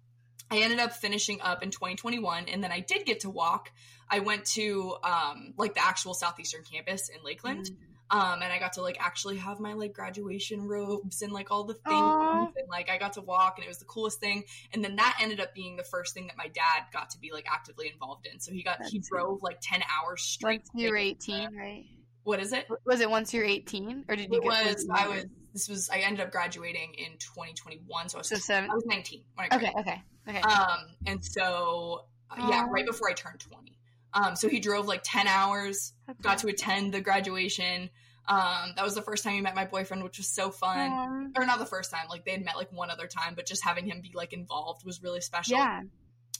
[0.49, 3.71] I ended up finishing up in 2021, and then I did get to walk.
[4.09, 8.19] I went to um, like the actual southeastern campus in Lakeland, mm-hmm.
[8.19, 11.63] um, and I got to like actually have my like graduation robes and like all
[11.63, 12.51] the things, Aww.
[12.57, 14.43] and like I got to walk, and it was the coolest thing.
[14.73, 17.31] And then that ended up being the first thing that my dad got to be
[17.31, 18.39] like actively involved in.
[18.39, 20.63] So he got That's he drove like 10 hours straight.
[20.73, 21.85] Once you were 18, right?
[22.23, 22.67] What is it?
[22.85, 24.37] Was it once you're 18, or did you?
[24.37, 24.87] It was.
[24.93, 25.25] I was.
[25.53, 25.89] This was.
[25.89, 28.29] I ended up graduating in 2021, so I was.
[28.29, 28.69] So seven.
[28.69, 29.79] I was 19 when I graduated.
[29.79, 29.91] Okay.
[29.91, 30.01] Okay.
[30.29, 30.41] Okay.
[30.41, 33.77] Um, and so uh, yeah, right before I turned 20.
[34.13, 36.19] Um, so he drove like 10 hours, okay.
[36.21, 37.89] got to attend the graduation.
[38.27, 40.91] Um, that was the first time he met my boyfriend, which was so fun.
[40.91, 43.45] Um, or not the first time, like they had met like one other time, but
[43.45, 45.57] just having him be like involved was really special.
[45.57, 45.81] Yeah.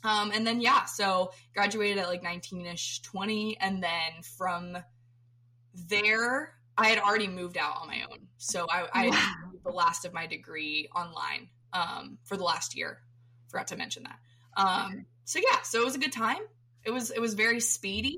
[0.04, 4.78] Um, and then yeah, so graduated at like 19ish, 20, and then from
[5.74, 8.28] there, I had already moved out on my own.
[8.38, 9.52] So I, I wow.
[9.63, 13.00] the last of my degree online um, for the last year
[13.52, 14.20] forgot to mention that.
[14.58, 16.39] Um, so yeah, so it was a good time.
[16.84, 18.17] It was it was very speedy.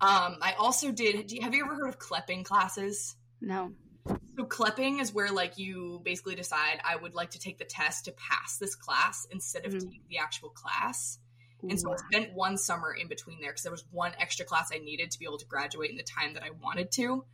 [0.00, 1.30] Um, I also did.
[1.32, 3.16] You, have you ever heard of clepping classes?
[3.40, 3.72] No.
[4.06, 8.06] So clepping is where like you basically decide I would like to take the test
[8.06, 9.90] to pass this class instead of mm-hmm.
[10.08, 11.18] the actual class.
[11.60, 14.70] And so I spent one summer in between there because there was one extra class
[14.72, 17.24] I needed to be able to graduate in the time that I wanted to.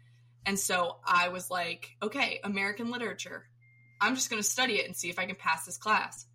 [0.46, 3.46] And so I was like, okay, American literature.
[4.00, 6.26] I'm just going to study it and see if I can pass this class.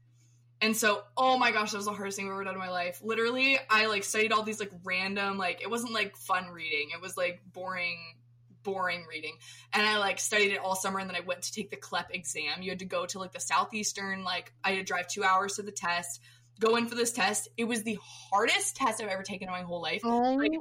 [0.61, 2.69] And so, oh my gosh, that was the hardest thing I've ever done in my
[2.69, 2.99] life.
[3.03, 6.89] Literally, I like studied all these like random, like it wasn't like fun reading.
[6.93, 7.97] It was like boring,
[8.63, 9.37] boring reading.
[9.71, 12.13] And I like studied it all summer and then I went to take the CLEP
[12.13, 12.61] exam.
[12.61, 15.55] You had to go to like the Southeastern, like I had to drive two hours
[15.55, 16.19] to the test,
[16.59, 17.47] go in for this test.
[17.55, 20.01] It was the hardest test I've ever taken in my whole life.
[20.03, 20.33] Oh.
[20.33, 20.51] Like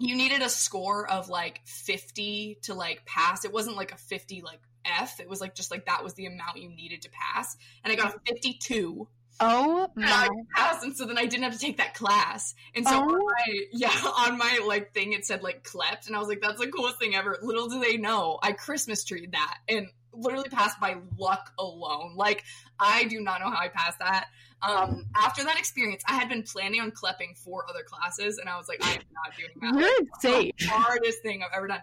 [0.00, 3.44] you needed a score of like 50 to like pass.
[3.44, 5.20] It wasn't like a 50 like F.
[5.20, 7.56] It was like just like that was the amount you needed to pass.
[7.84, 9.08] And I got a 52
[9.42, 10.28] Oh my!
[10.54, 13.00] Class, and so then I didn't have to take that class, and so oh.
[13.00, 16.42] on my, yeah, on my like thing it said like clept, and I was like,
[16.42, 17.38] that's the coolest thing ever.
[17.40, 22.14] Little do they know, I Christmas treed that and literally passed by luck alone.
[22.16, 22.44] Like
[22.78, 24.28] I do not know how I passed that.
[24.62, 28.58] Um, after that experience, I had been planning on clepping four other classes, and I
[28.58, 29.80] was like, I am not doing that.
[29.80, 30.52] You're insane.
[30.58, 31.80] The hardest thing I've ever done.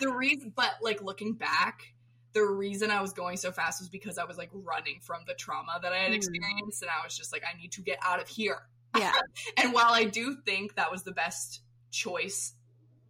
[0.00, 1.94] The reason, but like looking back,
[2.32, 5.34] the reason I was going so fast was because I was like running from the
[5.34, 6.14] trauma that I had hmm.
[6.14, 6.82] experienced.
[6.82, 8.62] And I was just like, I need to get out of here.
[8.96, 9.12] Yeah.
[9.56, 12.54] and while I do think that was the best choice,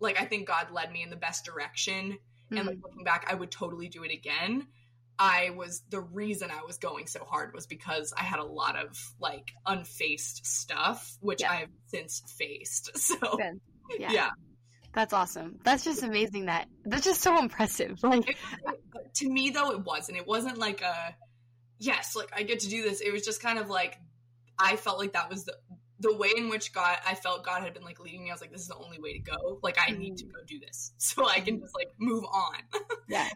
[0.00, 2.18] like I think God led me in the best direction.
[2.52, 2.58] Mm.
[2.58, 2.82] And like hmm.
[2.82, 4.66] looking back, I would totally do it again.
[5.18, 8.76] I was the reason I was going so hard was because I had a lot
[8.76, 11.50] of like unfaced stuff, which Yeah.
[11.52, 12.90] I've since faced.
[12.98, 13.38] So.
[13.98, 14.12] Yeah.
[14.12, 14.30] yeah.
[14.92, 15.58] That's awesome.
[15.64, 17.98] That's just amazing that that's just so impressive.
[18.02, 20.18] Like It- it- to me though, it wasn't.
[20.18, 21.14] It wasn't like a
[21.78, 23.00] yes, like I get to do this.
[23.00, 23.98] It was just kind of like
[24.58, 25.54] I felt like that was the
[26.00, 28.30] the way in which God I felt God had been like leading me.
[28.30, 29.58] I was like, this is the only way to go.
[29.62, 30.32] Like I need to mm.
[30.32, 31.62] go do this so I can mm.
[31.62, 32.54] just like move on.
[33.08, 33.26] Yeah.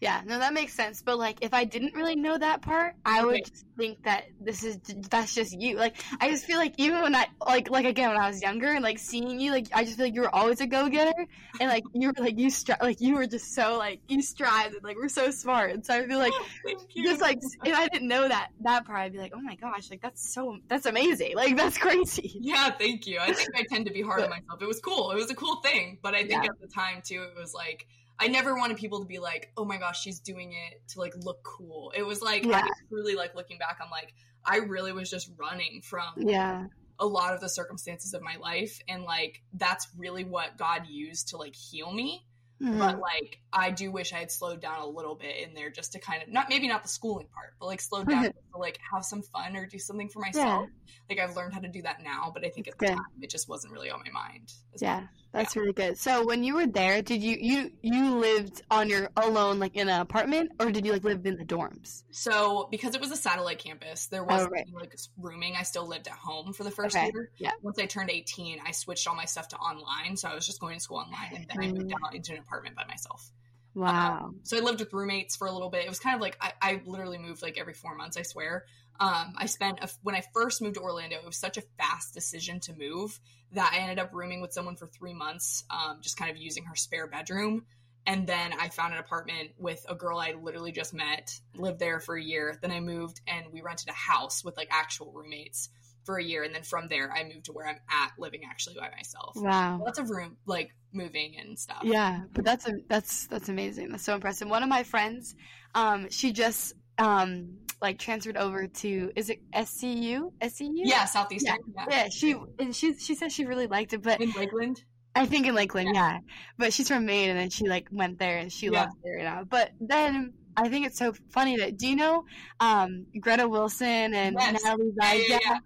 [0.00, 1.02] Yeah, no, that makes sense.
[1.02, 3.44] But like, if I didn't really know that part, I would Right.
[3.44, 4.78] just think that this is
[5.10, 5.76] that's just you.
[5.76, 8.68] Like, I just feel like even when I like like again when I was younger
[8.68, 11.26] and like seeing you, like I just feel like you were always a go getter,
[11.60, 14.74] and like you were like you stri- like you were just so like you strived
[14.74, 15.72] and like we're so smart.
[15.72, 16.32] And so I feel like
[16.94, 17.04] you.
[17.04, 19.90] just like if I didn't know that that part, I'd be like, oh my gosh,
[19.90, 21.36] like that's so that's amazing.
[21.36, 22.38] Like that's crazy.
[22.40, 23.18] Yeah, thank you.
[23.20, 24.62] I think I tend to be hard on myself.
[24.62, 25.10] It was cool.
[25.10, 25.98] It was a cool thing.
[26.02, 26.50] But I think Yeah.
[26.50, 27.86] at the time too, it was like
[28.20, 31.14] I never wanted people to be like, "Oh my gosh, she's doing it to like
[31.16, 34.12] look cool." It was like I was truly like looking back, I'm like,
[34.44, 36.66] I really was just running from Yeah.
[36.98, 41.28] a lot of the circumstances of my life, and like that's really what God used
[41.28, 42.26] to like heal me.
[42.60, 42.78] Mhm.
[42.78, 45.92] But like I do wish I had slowed down a little bit in there just
[45.92, 48.78] to kind of not maybe not the schooling part, but like slowed down to like
[48.92, 50.68] have some fun or do something for myself.
[51.08, 52.96] Like I've learned how to do that now, but I think at the Good.
[52.96, 54.52] time it just wasn't really on my mind.
[54.78, 55.08] Yeah, much.
[55.32, 55.98] That's really good.
[55.98, 59.88] So when you were there, did you you you lived on your alone like in
[59.88, 62.02] an apartment or did you like live in the dorms?
[62.10, 64.66] So because it was a satellite campus, there wasn't Oh, right.
[64.72, 65.54] like rooming.
[65.56, 67.30] I still lived at home for the first Okay, year.
[67.38, 67.52] yeah.
[67.62, 70.16] Once I turned 18, I switched all my stuff to online.
[70.16, 72.38] So I was just going to school online and then I moved out into an
[72.38, 73.30] apartment by myself.
[73.74, 74.32] Wow.
[74.42, 75.84] So I lived with roommates for a little bit.
[75.84, 78.16] It was kind of like I, I literally moved like every four months.
[78.16, 78.64] I swear.
[78.98, 81.16] Um, I spent a, when I first moved to Orlando.
[81.16, 83.18] It was such a fast decision to move
[83.52, 86.64] that I ended up rooming with someone for three months, um, just kind of using
[86.64, 87.64] her spare bedroom.
[88.06, 92.00] And then I found an apartment with a girl I literally just met, lived there
[92.00, 92.58] for a year.
[92.60, 95.68] Then I moved and we rented a house with like actual roommates
[96.04, 96.42] for a year.
[96.42, 99.36] And then from there, I moved to where I'm at, living actually by myself.
[99.36, 99.80] Wow.
[99.84, 101.82] Lots of room, like moving and stuff.
[101.82, 103.90] Yeah, but that's a, that's that's amazing.
[103.90, 104.48] That's so impressive.
[104.48, 105.34] One of my friends,
[105.74, 110.32] um, she just um like transferred over to is it SCU?
[110.42, 110.70] SCU?
[110.74, 111.58] Yeah, Southeastern.
[111.76, 111.86] Yeah.
[111.90, 114.82] Yeah, she and she she said she really liked it, but In Lakeland.
[115.14, 116.18] I think in Lakeland, yeah.
[116.56, 118.82] But she's from Maine, and then she like went there, and she Yeah.
[118.82, 119.44] loves it right now.
[119.44, 122.24] But then I think it's so funny that do you know
[122.60, 124.62] um, Greta Wilson and Yes.
[124.62, 125.58] Natalie Yeah, yeah, yeah.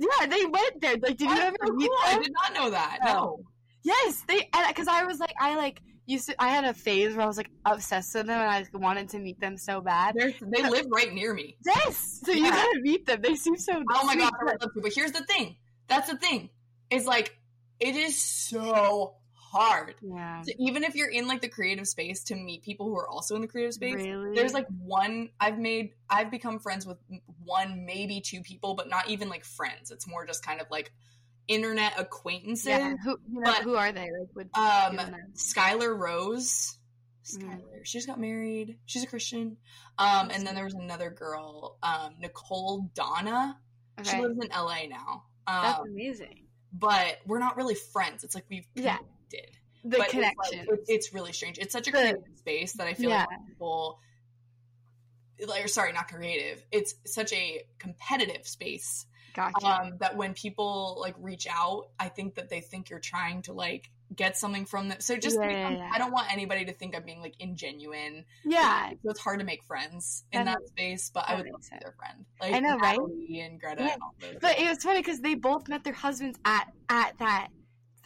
[0.00, 0.96] Yeah, they went there.
[1.02, 1.98] Like, did you ever so meet cool.
[2.04, 2.98] I did not know that.
[3.04, 3.12] No.
[3.12, 3.40] No.
[3.84, 4.48] Yes, they.
[4.68, 6.42] Because I was like, I like used to.
[6.42, 9.18] I had a phase where I was like obsessed with them, and I wanted to
[9.18, 10.14] meet them so bad.
[10.16, 11.56] They're, they live right near me.
[11.64, 13.20] Yes, so you gotta meet them.
[13.22, 13.82] They seem so.
[13.92, 14.80] Oh my god, I would love to.
[14.80, 15.56] But here's the thing.
[15.86, 16.50] That's the thing.
[16.90, 17.38] Is like
[17.80, 19.94] it is so hard.
[20.02, 20.42] Yeah.
[20.42, 23.34] So even if you're in like the creative space to meet people who are also
[23.34, 24.34] in the creative space, Really?
[24.34, 26.98] there's like one I've made I've become friends with
[27.44, 29.90] one, maybe two people, but not even like friends.
[29.90, 30.92] It's more just kind of like
[31.48, 32.66] internet acquaintances.
[32.66, 32.94] yeah.
[33.02, 34.10] Who you know, but- who are they?
[34.10, 34.98] Like, would Um?
[35.34, 36.76] Skylar Rose.
[37.36, 37.42] Mm.
[37.42, 37.84] Skylar.
[37.84, 38.78] She just got married.
[38.86, 39.56] She's a Christian.
[39.98, 43.58] Um, and then there was another girl, um, Nicole Donna.
[44.04, 45.24] She lives in LA now.
[45.46, 46.44] that's Um, amazing.
[46.72, 48.22] but we're not really friends.
[48.22, 48.98] It's like we've Yeah.
[48.98, 49.56] connected.
[49.84, 50.58] The but connection.
[50.60, 51.58] It's, like, it- it's really strange.
[51.58, 53.24] It's such a The- creative space that I feel Yeah.
[53.28, 54.00] like people
[55.46, 56.64] like or sorry, not creative.
[56.72, 59.06] It's such a competitive space
[59.38, 59.66] gotcha.
[59.66, 63.52] um, that when people like reach out, I think that they think you're trying to
[63.52, 65.00] like get something from them.
[65.00, 65.90] So just Yeah, yeah, yeah.
[65.92, 68.24] I don't want anybody to think I'm being like ingenuine.
[68.44, 68.90] yeah.
[69.02, 71.70] So it's hard to make friends in That that space, but I would love to
[71.72, 72.24] be their friend.
[72.40, 72.98] Like I know, right?
[72.98, 74.36] Natalie and Greta and all those.
[74.40, 77.48] But it was funny because they both met their husbands at at that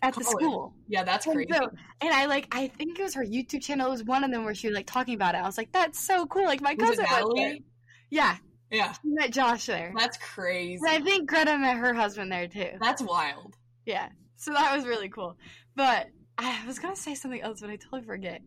[0.02, 0.74] at the school.
[0.88, 1.52] yeah, that's And crazy.
[1.52, 3.86] so- And I like I think it was her YouTube channel.
[3.86, 5.38] It was one of them where she was like talking about it.
[5.38, 6.44] I was like, that's so cool.
[6.44, 7.04] Like my Was cousin.
[7.08, 7.62] Natalie?
[8.10, 8.36] Yeah,
[8.72, 9.92] Yeah, she met Josh there.
[9.96, 10.80] that's crazy.
[10.84, 12.70] And I think Greta met her husband there too.
[12.80, 13.54] That's wild.
[13.86, 14.08] Yeah.
[14.36, 15.36] So that was really cool.
[15.76, 16.08] But
[16.38, 18.40] I was gonna say something else, but I totally forget.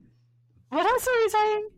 [0.69, 1.69] What else were we saying?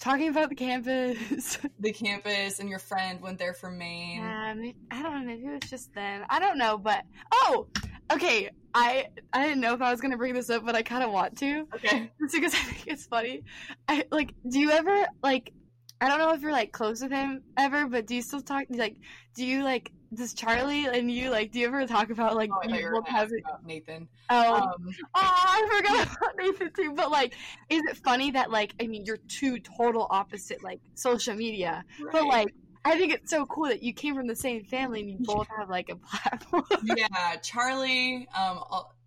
[0.00, 1.58] Talking about the campus.
[1.80, 4.20] The campus and your friend went there for Maine.
[4.20, 4.54] Yeah,
[4.90, 5.20] I don't know.
[5.32, 6.22] Maybe it was just then.
[6.28, 7.68] I don't know, but oh,
[8.12, 8.50] okay.
[8.74, 11.12] I I didn't know if I was gonna bring this up, but I kind of
[11.12, 12.10] want to, Okay.
[12.20, 13.42] just because I think it's funny.
[13.88, 14.34] I like.
[14.48, 15.52] Do you ever like?
[16.00, 18.64] I don't know if you're like close with him ever, but do you still talk?
[18.70, 18.96] Like,
[19.34, 19.92] do you like?
[20.14, 21.50] Does Charlie and you like?
[21.52, 23.30] Do you ever talk about like Oh, you both have
[23.64, 24.08] Nathan.
[24.30, 26.92] Oh, Um, oh, I forgot about Nathan too.
[26.94, 27.34] But like,
[27.68, 32.26] is it funny that like I mean you're two total opposite like social media, but
[32.26, 35.18] like I think it's so cool that you came from the same family and you
[35.20, 36.64] both have like a platform.
[36.84, 38.60] yeah, Charlie, um,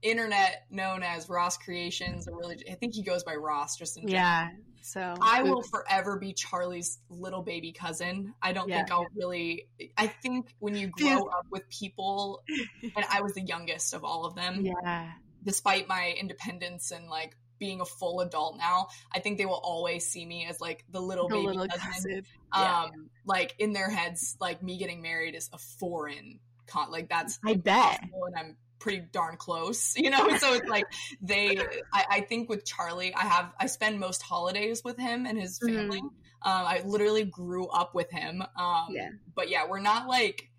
[0.03, 4.07] internet known as Ross Creations, or really, I think he goes by Ross just in
[4.07, 4.23] general.
[4.23, 4.49] yeah,
[4.81, 8.33] So I will forever be Charlie's little baby cousin.
[8.41, 8.77] I don't Yeah.
[8.77, 9.67] think I'll really.
[9.97, 11.21] I think when you grow Yes.
[11.37, 15.13] up with people, and I was the youngest of all of them, Yeah.
[15.43, 20.07] despite my independence and like being a full adult now, I think they will always
[20.07, 22.25] see me as like the little The baby little cousin.
[22.55, 22.83] Yeah.
[22.85, 26.89] Um, like in their heads, like me getting married is a foreign con.
[26.91, 28.01] Like that's I bet.
[28.01, 30.27] and I'm pretty darn close, you know.
[30.37, 30.85] so it's like
[31.21, 31.57] they.
[31.93, 35.57] I, I think with Charlie, I have I spend most holidays with him and his
[35.59, 35.75] Mhm.
[35.75, 35.99] family.
[35.99, 36.11] Um,
[36.43, 38.41] I literally grew up with him.
[38.57, 39.09] Um, Yeah.
[39.35, 40.49] But yeah, we're not like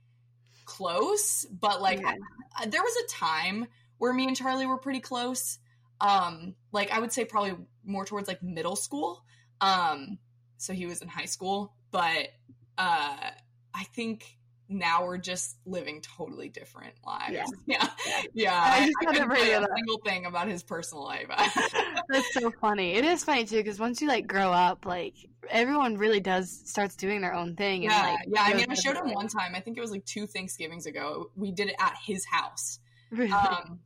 [0.64, 2.14] close, but like Yeah.
[2.56, 3.66] I- there was a time
[3.98, 5.58] where me and Charlie were pretty close.
[6.00, 9.24] Um, like I would say probably more towards like middle school.
[9.60, 10.18] Um,
[10.56, 12.28] so he was in high school, but
[12.78, 13.30] uh,
[13.74, 14.38] I think
[14.72, 17.32] now we're just living totally different lives.
[17.32, 17.44] Yeah.
[17.66, 18.22] Yeah, Yeah.
[18.34, 18.60] yeah.
[18.62, 21.26] I I, just I to couldn't tell a single thing about his personal life.
[22.08, 22.94] That's so funny.
[22.94, 25.14] It is funny too because once you like grow up, like
[25.50, 27.82] everyone really does starts doing their own thing.
[27.82, 28.42] yeah, and, like, yeah.
[28.42, 29.54] I mean, I showed him different one time.
[29.54, 31.30] I think it was like two Thanksgivings ago.
[31.36, 32.78] We did it at his house.
[33.10, 33.32] Really?
[33.32, 33.80] um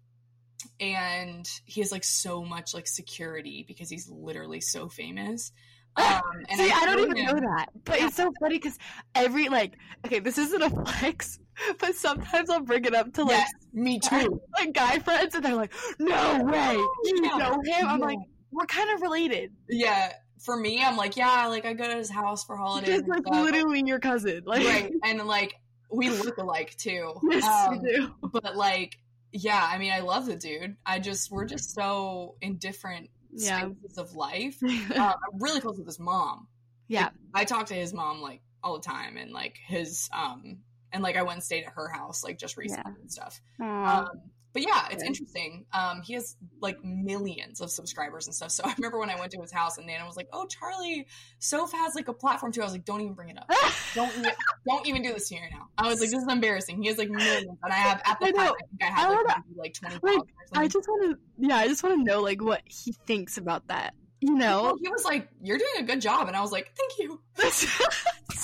[0.80, 5.52] and he has like so much like security because he's literally so famous
[5.96, 6.20] um
[6.56, 8.78] See, I, don't even him- know that, but it's so funny because
[9.14, 9.72] every like,
[10.06, 11.38] okay, this isn't a flex,
[11.78, 15.44] but sometimes I'll bring it up to like yes me too like guy friends, and
[15.44, 17.36] they're like, "No way, you Yeah.
[17.38, 18.06] know him?" I'm Yeah.
[18.06, 18.18] like,
[18.50, 20.12] "We're kind of related." yeah
[20.44, 23.08] for me i'm like yeah like i go to his house for holidays He's and
[23.08, 25.54] like literally your cousin, like, right and like
[25.90, 28.30] we look alike too yes, Um, you do.
[28.42, 28.98] but like
[29.32, 33.68] yeah i mean i love the dude i just we're just so in different Yeah.
[33.68, 34.58] spaces of life.
[34.96, 36.48] Uh, i'm really close with his mom.
[36.88, 40.58] Yeah, I talk to his mom like all the time, and like his um,
[40.92, 43.40] and like I went and stayed at her house like just recently and stuff.
[43.86, 44.08] Um,
[44.56, 45.66] but yeah, it's interesting.
[45.74, 48.50] Um, he has like millions of subscribers and stuff.
[48.52, 51.06] So I remember when I went to his house and Nana was like, "Oh, Charlie,
[51.40, 53.50] Soph has like a platform too." I was like, "Don't even bring it up.
[53.94, 54.32] Don't even,
[54.66, 57.10] don't even do this here now." I was like, "This is embarrassing." He has like
[57.10, 58.40] millions, and I have at the I time.
[58.40, 60.28] I think I had I like, wanna- maybe, like twenty Like, thousand.
[60.54, 63.36] or I just want to, yeah, I just want to know like what he thinks
[63.36, 63.92] about that.
[64.20, 66.98] You know, he was like, "You're doing a good job," and I was like, "Thank
[66.98, 67.20] you."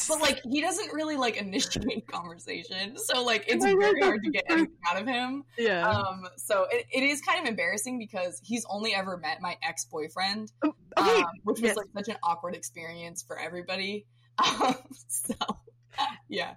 [0.09, 4.45] but like he doesn't really like initiate conversation so like it's very hard to get
[4.49, 5.89] anything out of him yeah.
[5.89, 10.53] um so it, it is kind of embarrassing because he's only ever met my ex-boyfriend
[10.65, 10.73] okay.
[10.97, 11.77] um, which was yes.
[11.77, 14.07] like such an awkward experience for everybody
[14.61, 14.75] um
[15.09, 15.35] so
[16.29, 16.55] yeah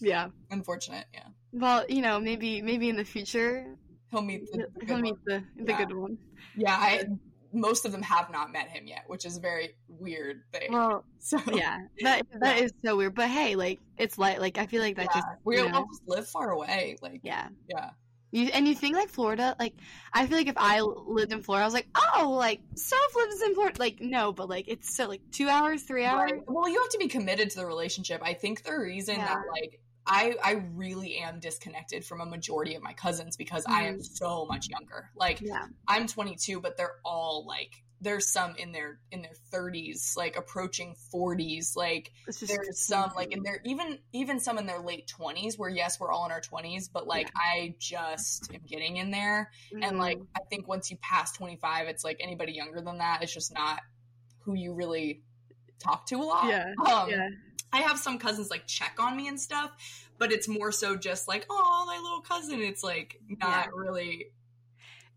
[0.00, 0.28] yeah.
[0.50, 3.74] unfortunate yeah Well, you know, maybe maybe in the future
[4.10, 5.02] he'll meet the, the he'll one.
[5.02, 5.84] meet the the Yeah.
[5.84, 6.18] good one.
[6.56, 7.04] yeah i
[7.52, 11.04] most of them have not met him yet which is a very weird thing Well,
[11.18, 12.64] so yeah, that that Yeah.
[12.64, 13.14] is so weird.
[13.14, 16.02] But hey, like it's like like I feel like that yeah, just we all just
[16.06, 17.48] live far away like yeah.
[17.68, 17.90] yeah
[18.30, 19.74] You and you think like Florida, like
[20.12, 23.40] I feel like if I lived in Florida, I was like, oh, like Soph lives
[23.42, 23.78] in Florida.
[23.80, 26.32] Like no, but like it's so like two hours, three hours.
[26.32, 26.42] Right.
[26.46, 28.20] Well, you have to be committed to the relationship.
[28.22, 29.28] I think the reason Yeah.
[29.28, 33.84] that like I I really am disconnected from a majority of my cousins because I
[33.84, 34.04] am Mhm.
[34.04, 35.10] so much younger.
[35.14, 40.14] Like Yeah, I'm 22, but they're all like there's some in their in their 30s,
[40.16, 41.74] like approaching 40s.
[41.76, 46.00] Like there's some like in their even even some in their late 20s where yes,
[46.00, 49.50] we're all in our 20s, but like I just am getting in there
[49.82, 49.98] and Mhm.
[49.98, 53.52] like I think once you pass 25, it's like anybody younger than that, it's just
[53.52, 53.80] not
[54.44, 55.22] who you really
[55.78, 56.44] talk to a lot.
[56.44, 57.28] yeah, Um, yeah,
[57.72, 59.70] I have some cousins like check on me and stuff,
[60.18, 62.60] but it's more so just like, oh, my little cousin.
[62.62, 64.26] It's like not really.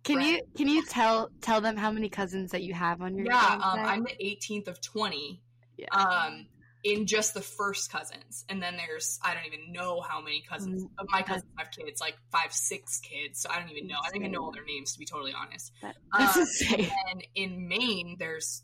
[0.04, 0.28] Can right.
[0.28, 3.60] you can you tell tell them how many cousins that you have on your Yeah,
[3.64, 3.80] um.
[3.80, 5.42] I'm the 18th of 20.
[5.78, 5.88] Yeah.
[5.92, 6.48] Um,
[6.84, 10.84] in just the first cousins, and then there's I don't even know how many cousins.
[10.84, 13.40] Mm, Of my cousins have kids, like five, six kids.
[13.42, 13.98] So I don't even know.
[14.04, 15.72] I don't even know all their names to be totally honest.
[15.84, 16.92] That- That's Um, insane.
[17.12, 18.64] and in Maine, there's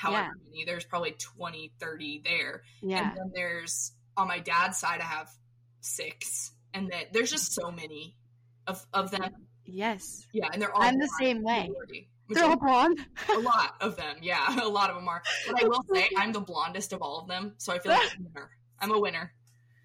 [0.00, 0.50] however Yeah.
[0.50, 0.64] many.
[0.64, 2.62] There's probably 20, 30 there.
[2.82, 5.30] Yeah, And then there's on my dad's side, I have
[5.80, 8.16] six, and then there's just so many
[8.66, 9.30] of of them.
[9.64, 10.26] yes.
[10.32, 10.82] Yeah, and they're all.
[10.82, 11.68] I'm the same way.
[11.68, 12.08] majority.
[12.28, 13.04] They're all blonde.
[13.28, 15.20] a lot of them, yeah, a lot of them are.
[15.48, 18.02] But I will say, I'm the blondest of all of them, so I feel like
[18.14, 18.50] I'm a winner.
[18.78, 19.34] I'm a winner.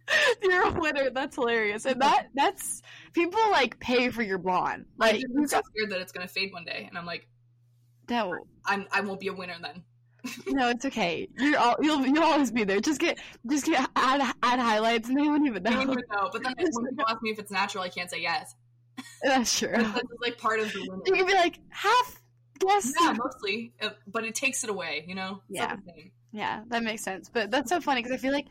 [0.43, 1.10] You're a winner.
[1.10, 1.86] That's hilarious.
[1.86, 4.86] And that that's people like pay for your blonde.
[4.97, 7.28] Like, I'm so scared that it's gonna fade one day, and I'm like,
[8.09, 8.36] no,
[8.66, 9.84] I'm I won't be a winner then.
[10.47, 11.28] No, it's okay.
[11.38, 12.80] You're all you'll you'll always be there.
[12.80, 13.19] Just get
[13.49, 15.71] just get add add highlights, and they won't even know.
[15.71, 16.30] don't even know.
[16.32, 18.55] But then when people ask me if it's natural, I can't say yes.
[19.23, 19.69] That's true.
[19.71, 21.15] That's like part of the You winning.
[21.15, 22.21] can be like half.
[22.65, 22.93] Yes.
[22.99, 25.03] Yeah, mostly, uh, but it takes it away.
[25.07, 25.41] You know.
[25.49, 25.76] Yeah.
[26.32, 27.30] Yeah, that makes sense.
[27.30, 28.47] But that's so funny because I feel like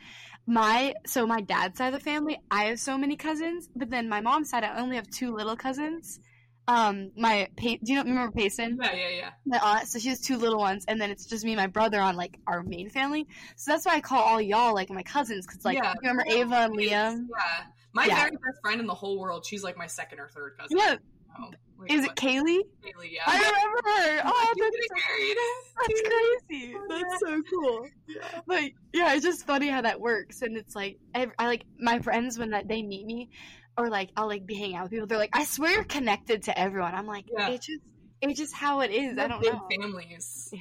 [0.46, 4.08] my so my dad's side of the family, I have so many cousins, but then
[4.08, 6.18] my mom's side, I only have two little cousins.
[6.66, 8.78] Um my pa- do you know, remember Payson?
[8.80, 9.30] Yeah, yeah, yeah.
[9.46, 11.66] My aunt, so she has two little ones, and then it's just me and my
[11.66, 13.26] brother on like our main family.
[13.56, 15.92] So that's why I call all y'all like my cousins, because like Yeah.
[15.92, 17.26] you remember Ava and Liam?
[17.30, 17.64] Yeah.
[17.92, 18.16] My Yeah.
[18.16, 20.78] very best friend in the whole world, she's like my second or third cousin.
[20.78, 20.96] Yeah,
[21.36, 22.60] Oh, like, is it Kaylee?
[22.82, 23.22] Kaylee, yeah.
[23.26, 24.22] I remember her.
[24.24, 25.36] Oh, that's married.
[25.76, 26.02] That's
[26.48, 26.76] crazy.
[26.88, 27.86] That's so cool.
[28.06, 28.40] Yeah.
[28.46, 28.62] But
[28.92, 30.42] yeah, it's just funny how that works.
[30.42, 33.30] And it's like I, I like my friends when that they meet me,
[33.76, 35.06] or like I'll like be hanging out with people.
[35.06, 36.94] They're like, I swear you're connected to everyone.
[36.94, 37.48] I'm like, Yeah.
[37.50, 37.80] it's just
[38.20, 39.12] it's just how it is.
[39.12, 39.68] I They're don't big know.
[39.70, 40.48] families.
[40.52, 40.60] Yeah,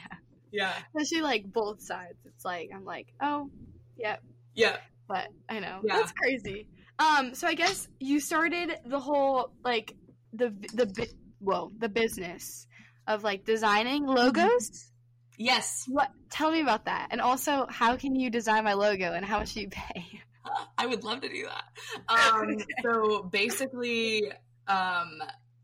[0.51, 0.73] Yeah.
[0.95, 2.17] especially like both sides.
[2.25, 3.49] It's like I'm like, oh,
[3.97, 4.17] yeah,
[4.55, 4.77] Yeah.
[5.07, 5.97] but I know Yeah.
[5.97, 6.67] that's crazy.
[6.99, 9.95] Um, so I guess you started the whole like
[10.33, 11.07] the the
[11.39, 12.67] whoa the business
[13.07, 14.89] of like designing logos.
[15.37, 15.85] Yes.
[15.87, 16.09] What?
[16.29, 17.07] Tell me about that.
[17.11, 20.21] And also, how can you design my logo and how much do you pay?
[20.77, 21.63] I would love to do that.
[22.09, 24.31] Um, so basically,
[24.67, 25.21] um,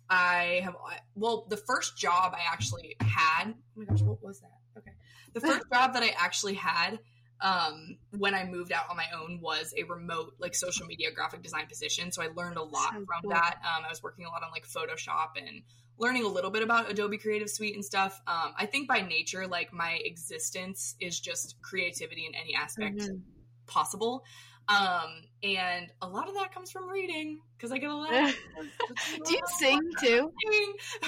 [0.09, 0.75] I have
[1.15, 3.53] well, the first job I actually had.
[3.53, 4.59] Oh my gosh, what was that?
[4.77, 4.91] Okay,
[5.33, 6.99] the first job that I actually had
[7.41, 11.41] um, when I moved out on my own was a remote like social media graphic
[11.41, 12.11] design position.
[12.11, 13.31] So I learned a lot So from cool.
[13.31, 13.59] that.
[13.63, 15.61] Um, I was working a lot on like Photoshop and
[15.97, 18.19] learning a little bit about Adobe Creative Suite and stuff.
[18.27, 23.21] Um, I think by nature, like my existence is just creativity in any aspect Mhm.
[23.67, 24.23] possible.
[24.69, 28.11] Um, and a lot of that comes from reading because I get a lot.
[28.59, 30.31] do do you sing too?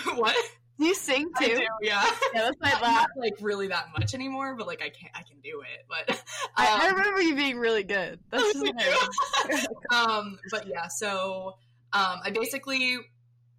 [0.15, 0.35] what?
[0.79, 1.57] Do you sing too?
[1.57, 2.03] do, yeah.
[2.33, 3.07] Yeah, that's my Not, laugh.
[3.15, 5.85] like really that much anymore, but like I can I can do it.
[5.87, 6.23] But
[6.55, 8.19] I, I um, remember you being really good.
[8.31, 11.57] That's just um, but yeah, so
[11.93, 12.97] um, I basically,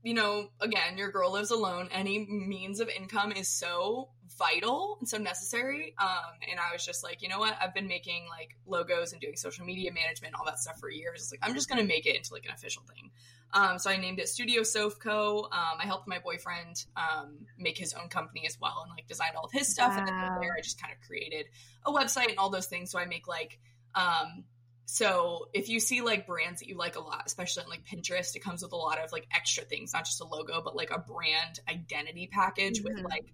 [0.03, 1.88] you know, again, your girl lives alone.
[1.92, 4.09] Any means of income is so
[4.39, 5.95] vital and so necessary.
[5.99, 7.57] Um, and I was just like, you know what?
[7.61, 11.20] I've been making like logos and doing social media management, all that stuff for years.
[11.22, 13.11] It's like I'm just gonna make it into like an official thing.
[13.55, 15.45] Um, so I named it Studio Sofco.
[15.45, 19.37] Um, I helped my boyfriend um, make his own company as well and like designed
[19.37, 19.95] all of his stuff.
[19.97, 21.47] And then from there, I just kind of created
[21.85, 22.91] a website and all those things.
[22.91, 23.59] So I make like
[23.95, 24.45] um,
[24.85, 28.35] so if you see like brands that you like a lot, especially on like Pinterest,
[28.35, 30.91] it comes with a lot of like extra things, not just a logo, but like
[30.91, 33.09] a brand identity package with Mhm.
[33.09, 33.33] like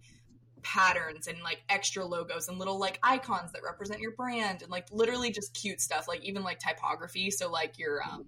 [0.63, 4.87] patterns and like extra logos and little like icons that represent your brand and like
[4.93, 7.31] literally just cute stuff, like even like typography.
[7.31, 8.27] So like your um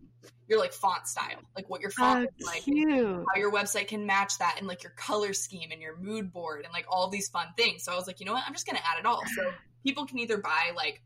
[0.49, 4.07] your like font style, like what your font Oh, is like how your website can
[4.07, 7.29] match that and like your color scheme and your mood board and like all these
[7.29, 7.85] fun things.
[7.85, 8.45] So I was like, you know what?
[8.47, 9.23] I'm just gonna add it all.
[9.37, 9.51] So
[9.85, 11.03] people can either buy like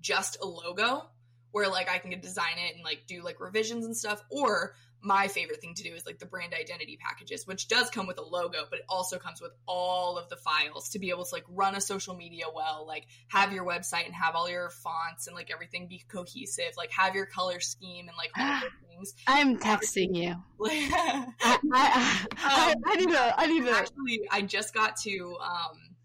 [0.00, 1.08] just a logo
[1.50, 4.74] where like I can design it and like do like revisions and stuff, or
[5.06, 8.18] my favorite thing to do is like the brand identity packages, which does come with
[8.18, 11.32] a logo, but it also comes with all of the files to be able to
[11.32, 15.28] like run a social media well, like have your website and have all your fonts
[15.28, 19.14] and like everything be cohesive, like have your color scheme and like all those things.
[19.28, 20.34] I'm texting you.
[20.60, 23.34] I, I, I, Um, I need to.
[23.40, 23.70] I need to.
[23.70, 25.95] actually i just got to um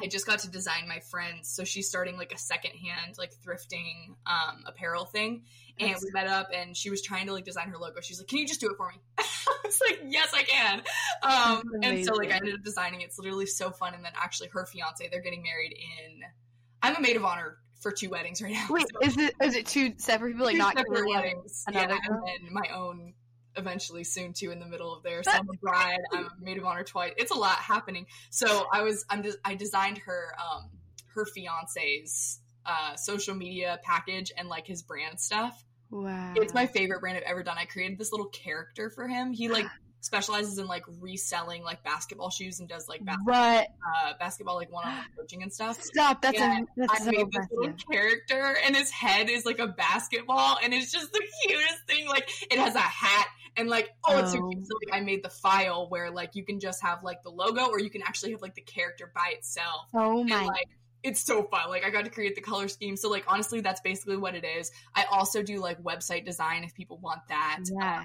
[0.00, 4.14] i just got to design my friend's so she's starting like a secondhand like thrifting
[4.26, 5.42] um apparel thing.
[5.80, 8.00] And we met up and she was trying to like design her logo.
[8.00, 8.96] She's like can you just do it for me?
[9.18, 10.82] I was like yes i can.
[11.22, 13.04] Um and so like i ended up designing it.
[13.04, 13.94] it's literally so fun.
[13.94, 16.22] And then actually her fiance they're getting married in
[16.82, 19.54] i'm a maid of honor for two weddings right now Wait, so- is it is
[19.56, 21.64] it two separate people like two not separate weddings.
[21.68, 22.24] another yeah, girl?
[22.40, 23.14] and my own
[23.58, 25.22] eventually soon too in the middle of there.
[25.22, 25.98] So I'm a bride.
[26.12, 27.12] I'm a maid of honor twice.
[27.16, 28.06] It's a lot happening.
[28.30, 30.70] So I was I'm just I designed her um
[31.14, 35.64] her fiance's uh social media package and like his brand stuff.
[35.90, 36.34] Wow.
[36.36, 37.56] It's my favorite brand I've ever done.
[37.58, 39.32] I created this little character for him.
[39.32, 39.66] He like
[40.08, 43.68] specializes in like reselling like basketball shoes and does like bas- What?
[43.86, 45.80] uh, basketball like one-on-one coaching and stuff.
[45.80, 46.20] Stop.
[46.22, 49.60] That's Yeah, a, that's I so made this little character, and his head is like
[49.60, 52.08] a basketball, and it's just the cutest thing.
[52.08, 54.48] Like it has a hat, and like oh, it's so Oh.
[54.50, 54.66] cute.
[54.66, 57.66] So like I made the file where like you can just have like the logo,
[57.68, 60.44] or you can actually have like the character by itself, Oh and my.
[60.44, 60.68] like.
[61.04, 61.68] It's so fun.
[61.68, 62.96] Like I got to create the color scheme.
[62.96, 64.72] So like honestly, that's basically what it is.
[64.96, 68.02] I also do like website design if people want that, yeah.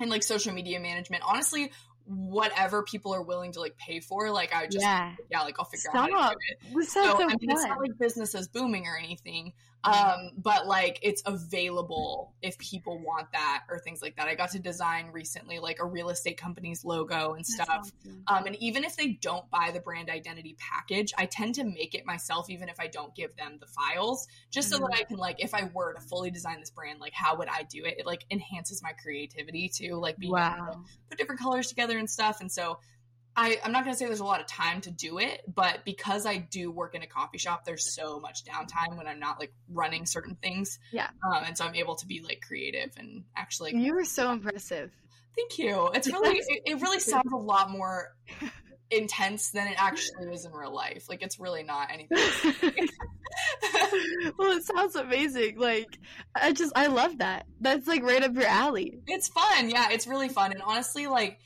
[0.00, 1.22] And like social media management.
[1.26, 1.72] Honestly,
[2.04, 5.42] whatever people are willing to like pay for, like I just yeah, yeah.
[5.42, 7.80] like I'll figure out how to do it This so, so, I mean, it's not
[7.80, 9.52] like business is booming or anything,
[9.84, 14.26] um, but like it's available if people want that or things like that.
[14.28, 17.68] I got to design recently like a real estate company's logo and stuff.
[17.68, 18.24] awesome.
[18.26, 21.94] Um, and even if they don't buy the brand identity package, I tend to make
[21.94, 24.80] it myself, even if I don't give them the files, just so Mhm.
[24.80, 27.48] that I can like, if I were to fully design this brand, like how would
[27.48, 27.96] I do it?
[27.98, 32.10] It like enhances my creativity too, like being able to put different colors together and
[32.10, 32.40] stuff.
[32.40, 32.80] And so
[33.40, 35.84] I, I'm not going to say there's a lot of time to do it, but
[35.84, 39.38] because I do work in a coffee shop, there's so much downtime when I'm not
[39.38, 40.80] like running certain things.
[40.90, 41.06] Yeah.
[41.24, 44.90] Um, and so I'm able to be like creative and actually, You were so impressive.
[45.36, 45.88] Thank you.
[45.94, 48.12] It's really it, it really sounds a lot more
[48.90, 51.04] intense than it actually is in real life.
[51.08, 52.18] Like it's really not anything.
[54.36, 55.60] well, it sounds amazing.
[55.60, 55.96] Like
[56.34, 57.46] I just I love that.
[57.60, 58.98] That's like right up your alley.
[59.06, 59.70] It's fun.
[59.70, 60.50] Yeah, it's really fun.
[60.50, 61.38] And honestly, like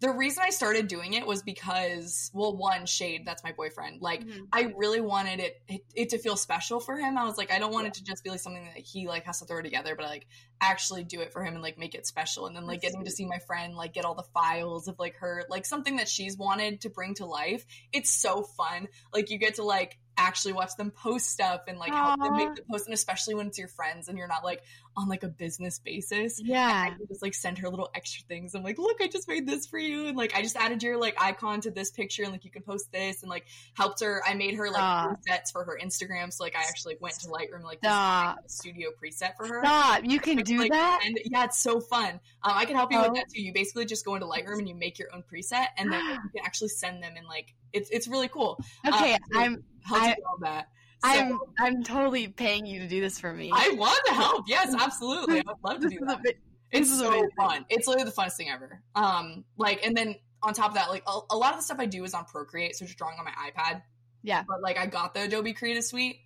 [0.00, 4.00] the reason I started doing it was because, well, one, Shade, that's my boyfriend.
[4.00, 4.44] Like, mm-hmm.
[4.50, 7.18] I really wanted it, it, it to feel special for him.
[7.18, 9.24] I was like, I don't want it to just be like something that he like
[9.24, 10.26] has to throw together, but like
[10.62, 12.46] actually do it for him and like make it special.
[12.46, 13.10] And then like that's getting sweet.
[13.10, 16.08] to see my friend like get all the files of like her like something that
[16.08, 17.66] she's wanted to bring to life.
[17.92, 18.88] It's so fun.
[19.12, 22.06] Like you get to like actually watch them post stuff and like Aww.
[22.06, 24.62] help them make the post and especially when it's your friends and you're not like
[24.96, 28.62] on like a business basis yeah I just like send her little extra things i'm
[28.62, 31.20] like look i just made this for you and like i just added your like
[31.20, 34.34] icon to this picture and like you can post this and like helped her i
[34.34, 35.20] made her like Stop.
[35.20, 39.36] presets for her instagram so like i actually went to lightroom like a studio preset
[39.36, 40.04] for her Stop.
[40.04, 42.98] you can do like, that and yeah it's so fun um, i can help you
[42.98, 43.02] oh.
[43.02, 45.66] with that too you basically just go into lightroom and you make your own preset
[45.76, 49.20] and then you can actually send them in like it's it's really cool okay um,
[49.36, 50.68] i'm I, all that.
[51.02, 53.50] So, I'm I'm totally paying you to do this for me.
[53.52, 54.44] I want to help.
[54.48, 55.40] Yes, absolutely.
[55.40, 56.22] I would love to do that.
[56.22, 56.38] Bit,
[56.70, 57.30] it's so amazing.
[57.36, 57.66] fun.
[57.70, 58.82] It's literally the funnest thing ever.
[58.94, 61.78] Um, like, and then on top of that, like a, a, lot of the stuff
[61.80, 63.82] I do is on Procreate, so just drawing on my iPad.
[64.22, 64.44] Yeah.
[64.46, 66.18] But like, I got the Adobe Creative Suite.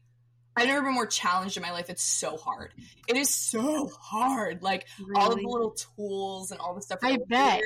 [0.56, 1.88] I've never been more challenged in my life.
[1.88, 2.72] It's so hard.
[3.08, 4.62] It is so hard.
[4.62, 5.20] Like really?
[5.20, 7.00] all of the little tools and all the stuff.
[7.02, 7.60] I bet.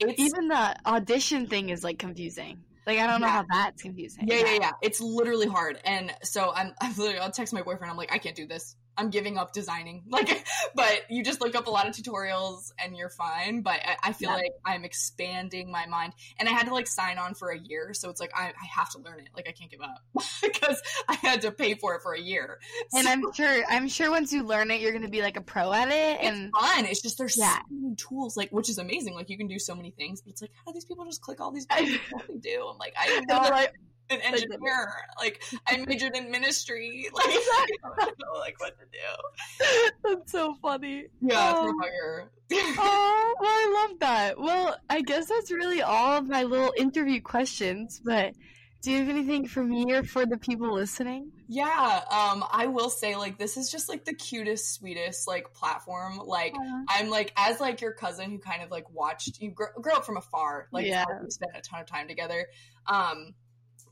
[0.00, 2.64] It, even the audition thing is like confusing.
[2.86, 4.26] Like I don't know how that's confusing.
[4.26, 4.70] Yeah, yeah, yeah.
[4.82, 5.78] It's literally hard.
[5.84, 7.90] And so I'm, I'm literally, I'll text my boyfriend.
[7.90, 8.76] I'm like, I can't do this.
[8.96, 10.04] I'm giving up designing.
[10.12, 13.62] Like, but you just look up a lot of tutorials and you're fine.
[13.62, 14.36] But I, I feel yeah.
[14.36, 17.94] like I'm expanding my mind, and I had to like sign on for a year,
[17.94, 19.28] so it's like I, I have to learn it.
[19.34, 20.04] Like I can't give up
[20.42, 22.58] because I had to pay for it for a year.
[22.92, 25.40] And so, I'm sure, I'm sure once you learn it, you're gonna be like a
[25.40, 26.20] pro at it.
[26.20, 26.84] And it's fun.
[26.84, 27.56] It's just there's yeah.
[27.56, 29.14] so many tools, like which is amazing.
[29.14, 31.22] Like you can do so many things, but it's like how do these people just
[31.22, 31.98] click all these buttons?
[32.40, 32.68] do?
[32.70, 33.66] I'm like I know.
[34.12, 34.92] An engineer.
[35.18, 37.08] Like I majored in ministry.
[37.14, 37.66] Like I
[37.98, 39.88] don't know like what to do.
[40.04, 41.06] That's so funny.
[41.20, 42.26] Yeah, oh.
[42.52, 44.38] oh, well, I love that.
[44.38, 48.00] Well, I guess that's really all of my little interview questions.
[48.04, 48.34] But
[48.82, 51.30] do you have anything for me or for the people listening?
[51.48, 56.18] Yeah, um, I will say like this is just like the cutest, sweetest like platform.
[56.18, 56.84] Like uh-huh.
[56.88, 60.04] I'm like as like your cousin who kind of like watched you grow, grow up
[60.04, 60.68] from afar.
[60.72, 61.04] Like yeah.
[61.22, 62.46] we spent a ton of time together.
[62.86, 63.34] Um,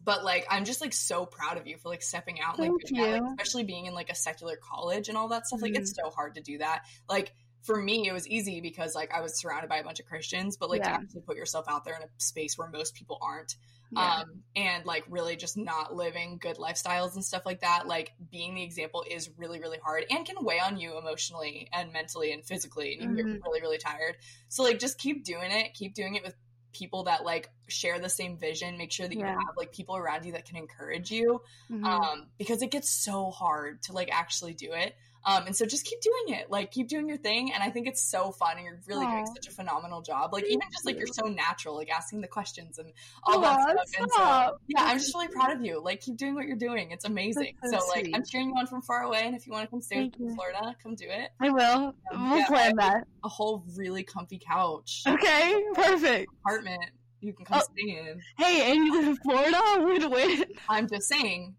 [0.04, 3.22] but like i'm just like so proud of you for like stepping out like, like
[3.38, 6.10] especially being in like a secular college and all that stuff like mm it's so
[6.10, 7.32] hard to do that like
[7.62, 10.56] for me it was easy because like i was surrounded by a bunch of christians
[10.56, 10.88] but like yeah.
[10.88, 13.54] to actually put yourself out there in a space where most people aren't
[13.92, 14.16] yeah.
[14.16, 18.54] um and like really just not living good lifestyles and stuff like that like being
[18.54, 22.44] the example is really really hard and can weigh on you emotionally and mentally and
[22.44, 23.34] physically and you mm-hmm.
[23.34, 24.16] get really really tired
[24.48, 26.34] so like just keep doing it keep doing it with
[26.72, 29.32] people that like share the same vision make sure that yeah.
[29.32, 31.40] you have like people around you that can encourage you
[31.70, 31.84] mm-hmm.
[31.84, 34.94] um because it gets so hard to like actually do it
[35.24, 36.50] um, and so just keep doing it.
[36.50, 37.52] Like keep doing your thing.
[37.52, 39.12] And I think it's so fun and you're really Aww.
[39.12, 40.32] doing such a phenomenal job.
[40.32, 42.92] Like even just like you're so natural, like asking the questions and
[43.24, 44.00] all Aww, that stuff.
[44.00, 45.82] And so yeah, I'm just really proud of you.
[45.82, 46.90] Like keep doing what you're doing.
[46.90, 47.56] It's amazing.
[47.64, 49.70] So, so, like I'm cheering you on from far away and if you want to
[49.70, 51.30] come stay with Florida, come do it.
[51.40, 51.94] I will.
[52.12, 53.06] Um, we'll yeah, plan that.
[53.24, 55.02] A whole really comfy couch.
[55.06, 56.30] Okay, perfect.
[56.44, 56.90] Apartment
[57.20, 58.20] you can come oh, stay in.
[58.38, 59.60] Hey, and you live in Florida?
[59.80, 60.44] Win win.
[60.68, 61.54] I'm just saying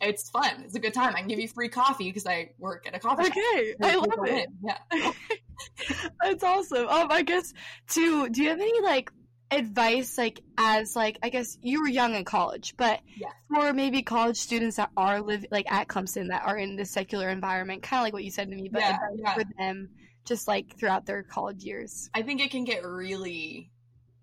[0.00, 0.62] it's fun.
[0.64, 1.14] It's a good time.
[1.14, 3.54] I can give you free coffee because I work at a coffee okay, shop.
[3.54, 4.48] Okay, I love it.
[4.48, 4.58] In.
[4.62, 5.12] Yeah,
[6.22, 6.88] that's awesome.
[6.88, 7.52] Um, I guess
[7.88, 8.28] too.
[8.28, 9.10] Do you have any like
[9.50, 13.32] advice, like as like I guess you were young in college, but yes.
[13.52, 17.28] for maybe college students that are live like at Clemson that are in the secular
[17.28, 19.34] environment, kind of like what you said to me, but yeah, yeah.
[19.34, 19.90] for them,
[20.24, 22.10] just like throughout their college years.
[22.14, 23.70] I think it can get really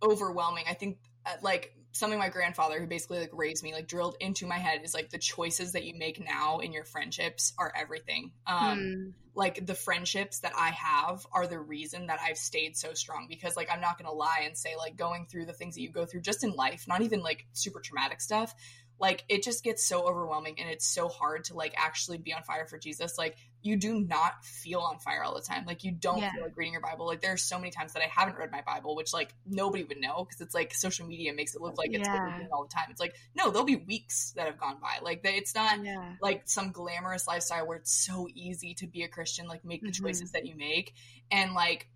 [0.02, 0.66] overwhelming.
[0.70, 4.46] I think uh, like something my grandfather who basically like raised me like drilled into
[4.46, 8.32] my head is like the choices that you make now in your friendships are everything
[8.48, 9.10] um hmm.
[9.34, 13.56] like the friendships that i have are the reason that i've stayed so strong because
[13.56, 16.06] like i'm not gonna lie and say like going through the things that you go
[16.06, 18.54] through just in life not even like super traumatic stuff
[19.00, 22.44] like it just gets so overwhelming and it's so hard to like actually be on
[22.44, 23.18] fire for Jesus.
[23.18, 25.66] Like you do not feel on fire all the time.
[25.66, 26.32] Like you don't yeah.
[26.32, 27.08] feel like reading your Bible.
[27.08, 30.00] Like there's so many times that I haven't read my Bible, which like nobody would
[30.00, 32.40] know because it's like social media makes it look like it's yeah.
[32.54, 32.86] all the time.
[32.90, 35.00] It's like no, there'll be weeks that have gone by.
[35.02, 36.14] Like it's not yeah.
[36.22, 39.90] like some glamorous lifestyle where it's so easy to be a Christian, like make the
[39.90, 40.06] mm-hmm.
[40.06, 40.94] choices that you make
[41.32, 41.90] and like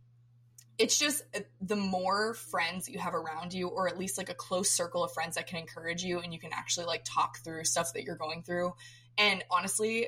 [0.80, 4.34] it's just uh, the more friends you have around you or at least like a
[4.34, 7.66] close circle of friends that can encourage you and you can actually like talk through
[7.66, 8.74] stuff that you're going through.
[9.18, 10.08] And honestly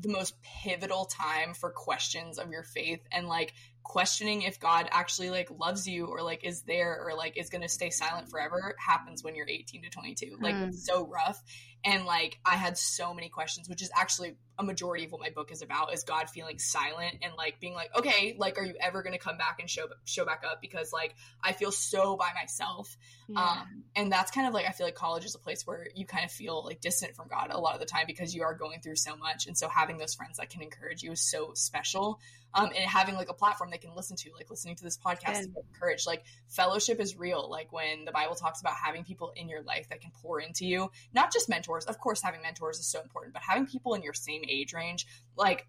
[0.00, 3.54] the most pivotal time for questions of your faith and like
[3.88, 7.62] questioning if God actually like loves you or like is there or like is going
[7.62, 10.38] to stay silent forever happens when you're 18 to 22.
[10.40, 10.68] Like Mm.
[10.68, 11.42] it's so rough
[11.84, 15.30] and like I had so many questions which is actually a majority of what my
[15.30, 18.74] book is about is God feeling silent and like being like okay, like are you
[18.80, 22.16] ever going to come back and show show back up because like I feel so
[22.16, 22.96] by myself.
[23.28, 23.40] Yeah.
[23.40, 26.06] Um, and that's kind of like I feel like college is a place where you
[26.06, 28.54] kind of feel like distant from God a lot of the time because you are
[28.54, 31.52] going through so much, and so having those friends that can encourage you is so
[31.54, 32.20] special.
[32.56, 35.40] Um, and having like a platform they can listen to, like listening to this podcast,
[35.40, 35.54] to Good.
[35.54, 36.06] get encouraged.
[36.06, 37.50] Like fellowship is real.
[37.50, 40.64] Like when the Bible talks about having people in your life that can pour into
[40.64, 41.84] you, not just mentors.
[41.84, 45.06] Of course, having mentors is so important, but having people in your same age range,
[45.36, 45.66] like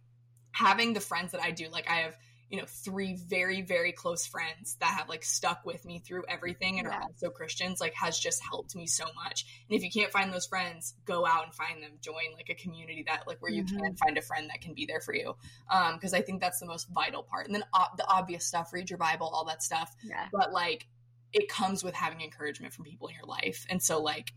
[0.51, 1.67] having the friends that I do.
[1.69, 2.17] Like I have
[2.50, 6.80] you know three very very close friends that have like stuck with me through everything
[6.80, 6.95] and Yeah.
[6.98, 10.32] are also christians like has just helped me so much and if you can't find
[10.32, 13.64] those friends go out and find them join like a community that like where you
[13.64, 13.80] Mhm.
[13.80, 15.36] can find a friend that can be there for you
[15.70, 18.72] um because i think that's the most vital part and then ob- the obvious stuff
[18.72, 20.28] read your bible all that stuff yeah.
[20.32, 20.88] but like
[21.34, 24.32] it comes with having encouragement from people in your life and so like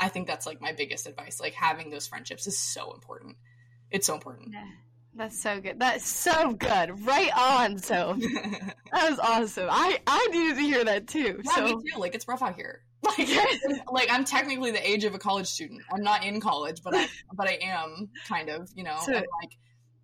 [0.00, 3.36] i think that's like my biggest advice like having those friendships is so important
[3.90, 4.64] it's so important Yeah.
[5.16, 5.80] That's so good.
[5.80, 7.06] That's so good.
[7.06, 7.78] Right on.
[7.78, 8.16] So
[8.92, 9.68] that was awesome.
[9.70, 11.40] I I needed to hear that too.
[11.42, 11.98] Yeah, so me too.
[11.98, 12.82] Like it's rough out here.
[13.06, 13.28] Like,
[13.92, 15.80] like I'm technically the age of a college student.
[15.92, 18.96] I'm not in college, but I but I am kind of, you know.
[19.04, 19.56] So- like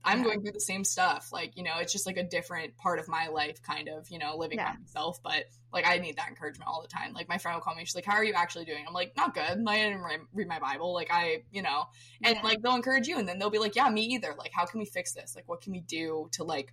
[0.04, 1.30] I'm going through the same stuff.
[1.32, 4.18] Like, you know, it's just like a different part of my life, kind of, you
[4.18, 4.72] know, living Yeah.
[4.72, 5.22] by myself.
[5.22, 7.12] But like I need that encouragement all the time.
[7.12, 8.84] Like my friend will call me, she's like, How are you actually doing?
[8.86, 9.62] I'm like, Not good.
[9.62, 10.92] Like, I didn't re- read my Bible.
[10.92, 11.86] Like I, you know,
[12.22, 12.42] and Yeah.
[12.42, 14.34] like they'll encourage you and then they'll be like, Yeah, me either.
[14.36, 15.34] Like, how can we fix this?
[15.36, 16.72] Like what can we do to like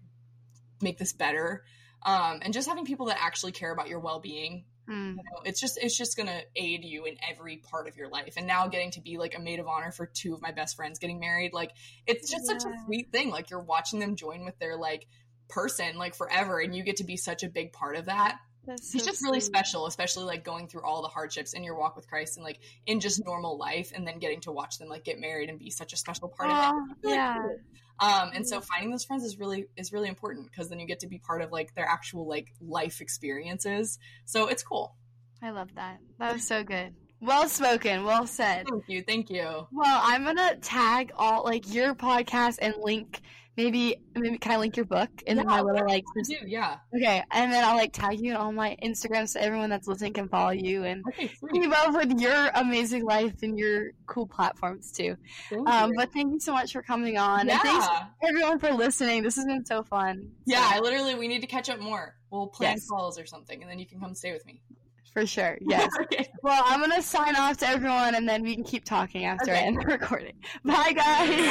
[0.81, 1.63] make this better?
[2.01, 5.17] Um, and just having people that actually care about your well being Mm.
[5.17, 8.33] you know, it's just it's just gonna aid you in every part of your life.
[8.37, 10.75] And now getting to be like a maid of honor for two of my best
[10.75, 11.71] friends getting married like
[12.07, 13.29] it's just such a sweet thing.
[13.29, 15.05] Like you're watching them join with their like
[15.47, 18.93] person like forever and you get to be such a big part of that That's
[18.93, 21.95] it's so just really special especially like going through all the hardships in your walk
[21.95, 25.03] with christ and like in just normal life and then getting to watch them like
[25.03, 27.37] get married and be such a special part of it really yeah.
[27.41, 27.57] cool.
[27.99, 30.99] um and so finding those friends is really is really important because then you get
[30.99, 34.95] to be part of like their actual like life experiences so it's cool
[35.41, 35.99] I love that.
[36.17, 36.93] That was so good.
[37.21, 38.03] Well spoken.
[38.03, 38.67] Well said.
[38.67, 39.67] Thank you, thank you.
[39.71, 43.21] Well, I'm gonna tag all like your podcast and link
[43.59, 46.77] maybe maybe can I link your book in Yeah, my little like I do, yeah.
[46.95, 50.13] okay, and then I'll like tag you on all my Instagram so everyone that's listening
[50.13, 54.91] can follow you and Okay, keep up with your amazing life and your cool platforms
[54.91, 55.15] too.
[55.49, 57.87] Thank Um, but thank you so much for coming on yeah, and thanks
[58.27, 59.23] everyone for listening.
[59.23, 60.31] This has been so fun.
[60.45, 60.69] yeah.
[60.69, 62.15] So, I literally, we need to catch up more.
[62.31, 62.87] We'll plan Yes.
[62.87, 64.61] calls or something, and then you can come stay with me.
[65.13, 65.57] for sure.
[65.67, 65.89] Yes.
[66.03, 66.27] okay.
[66.43, 69.57] well, I'm gonna sign off to everyone and then we can keep talking after I
[69.67, 70.33] end the recording.
[70.63, 71.49] Bye guys.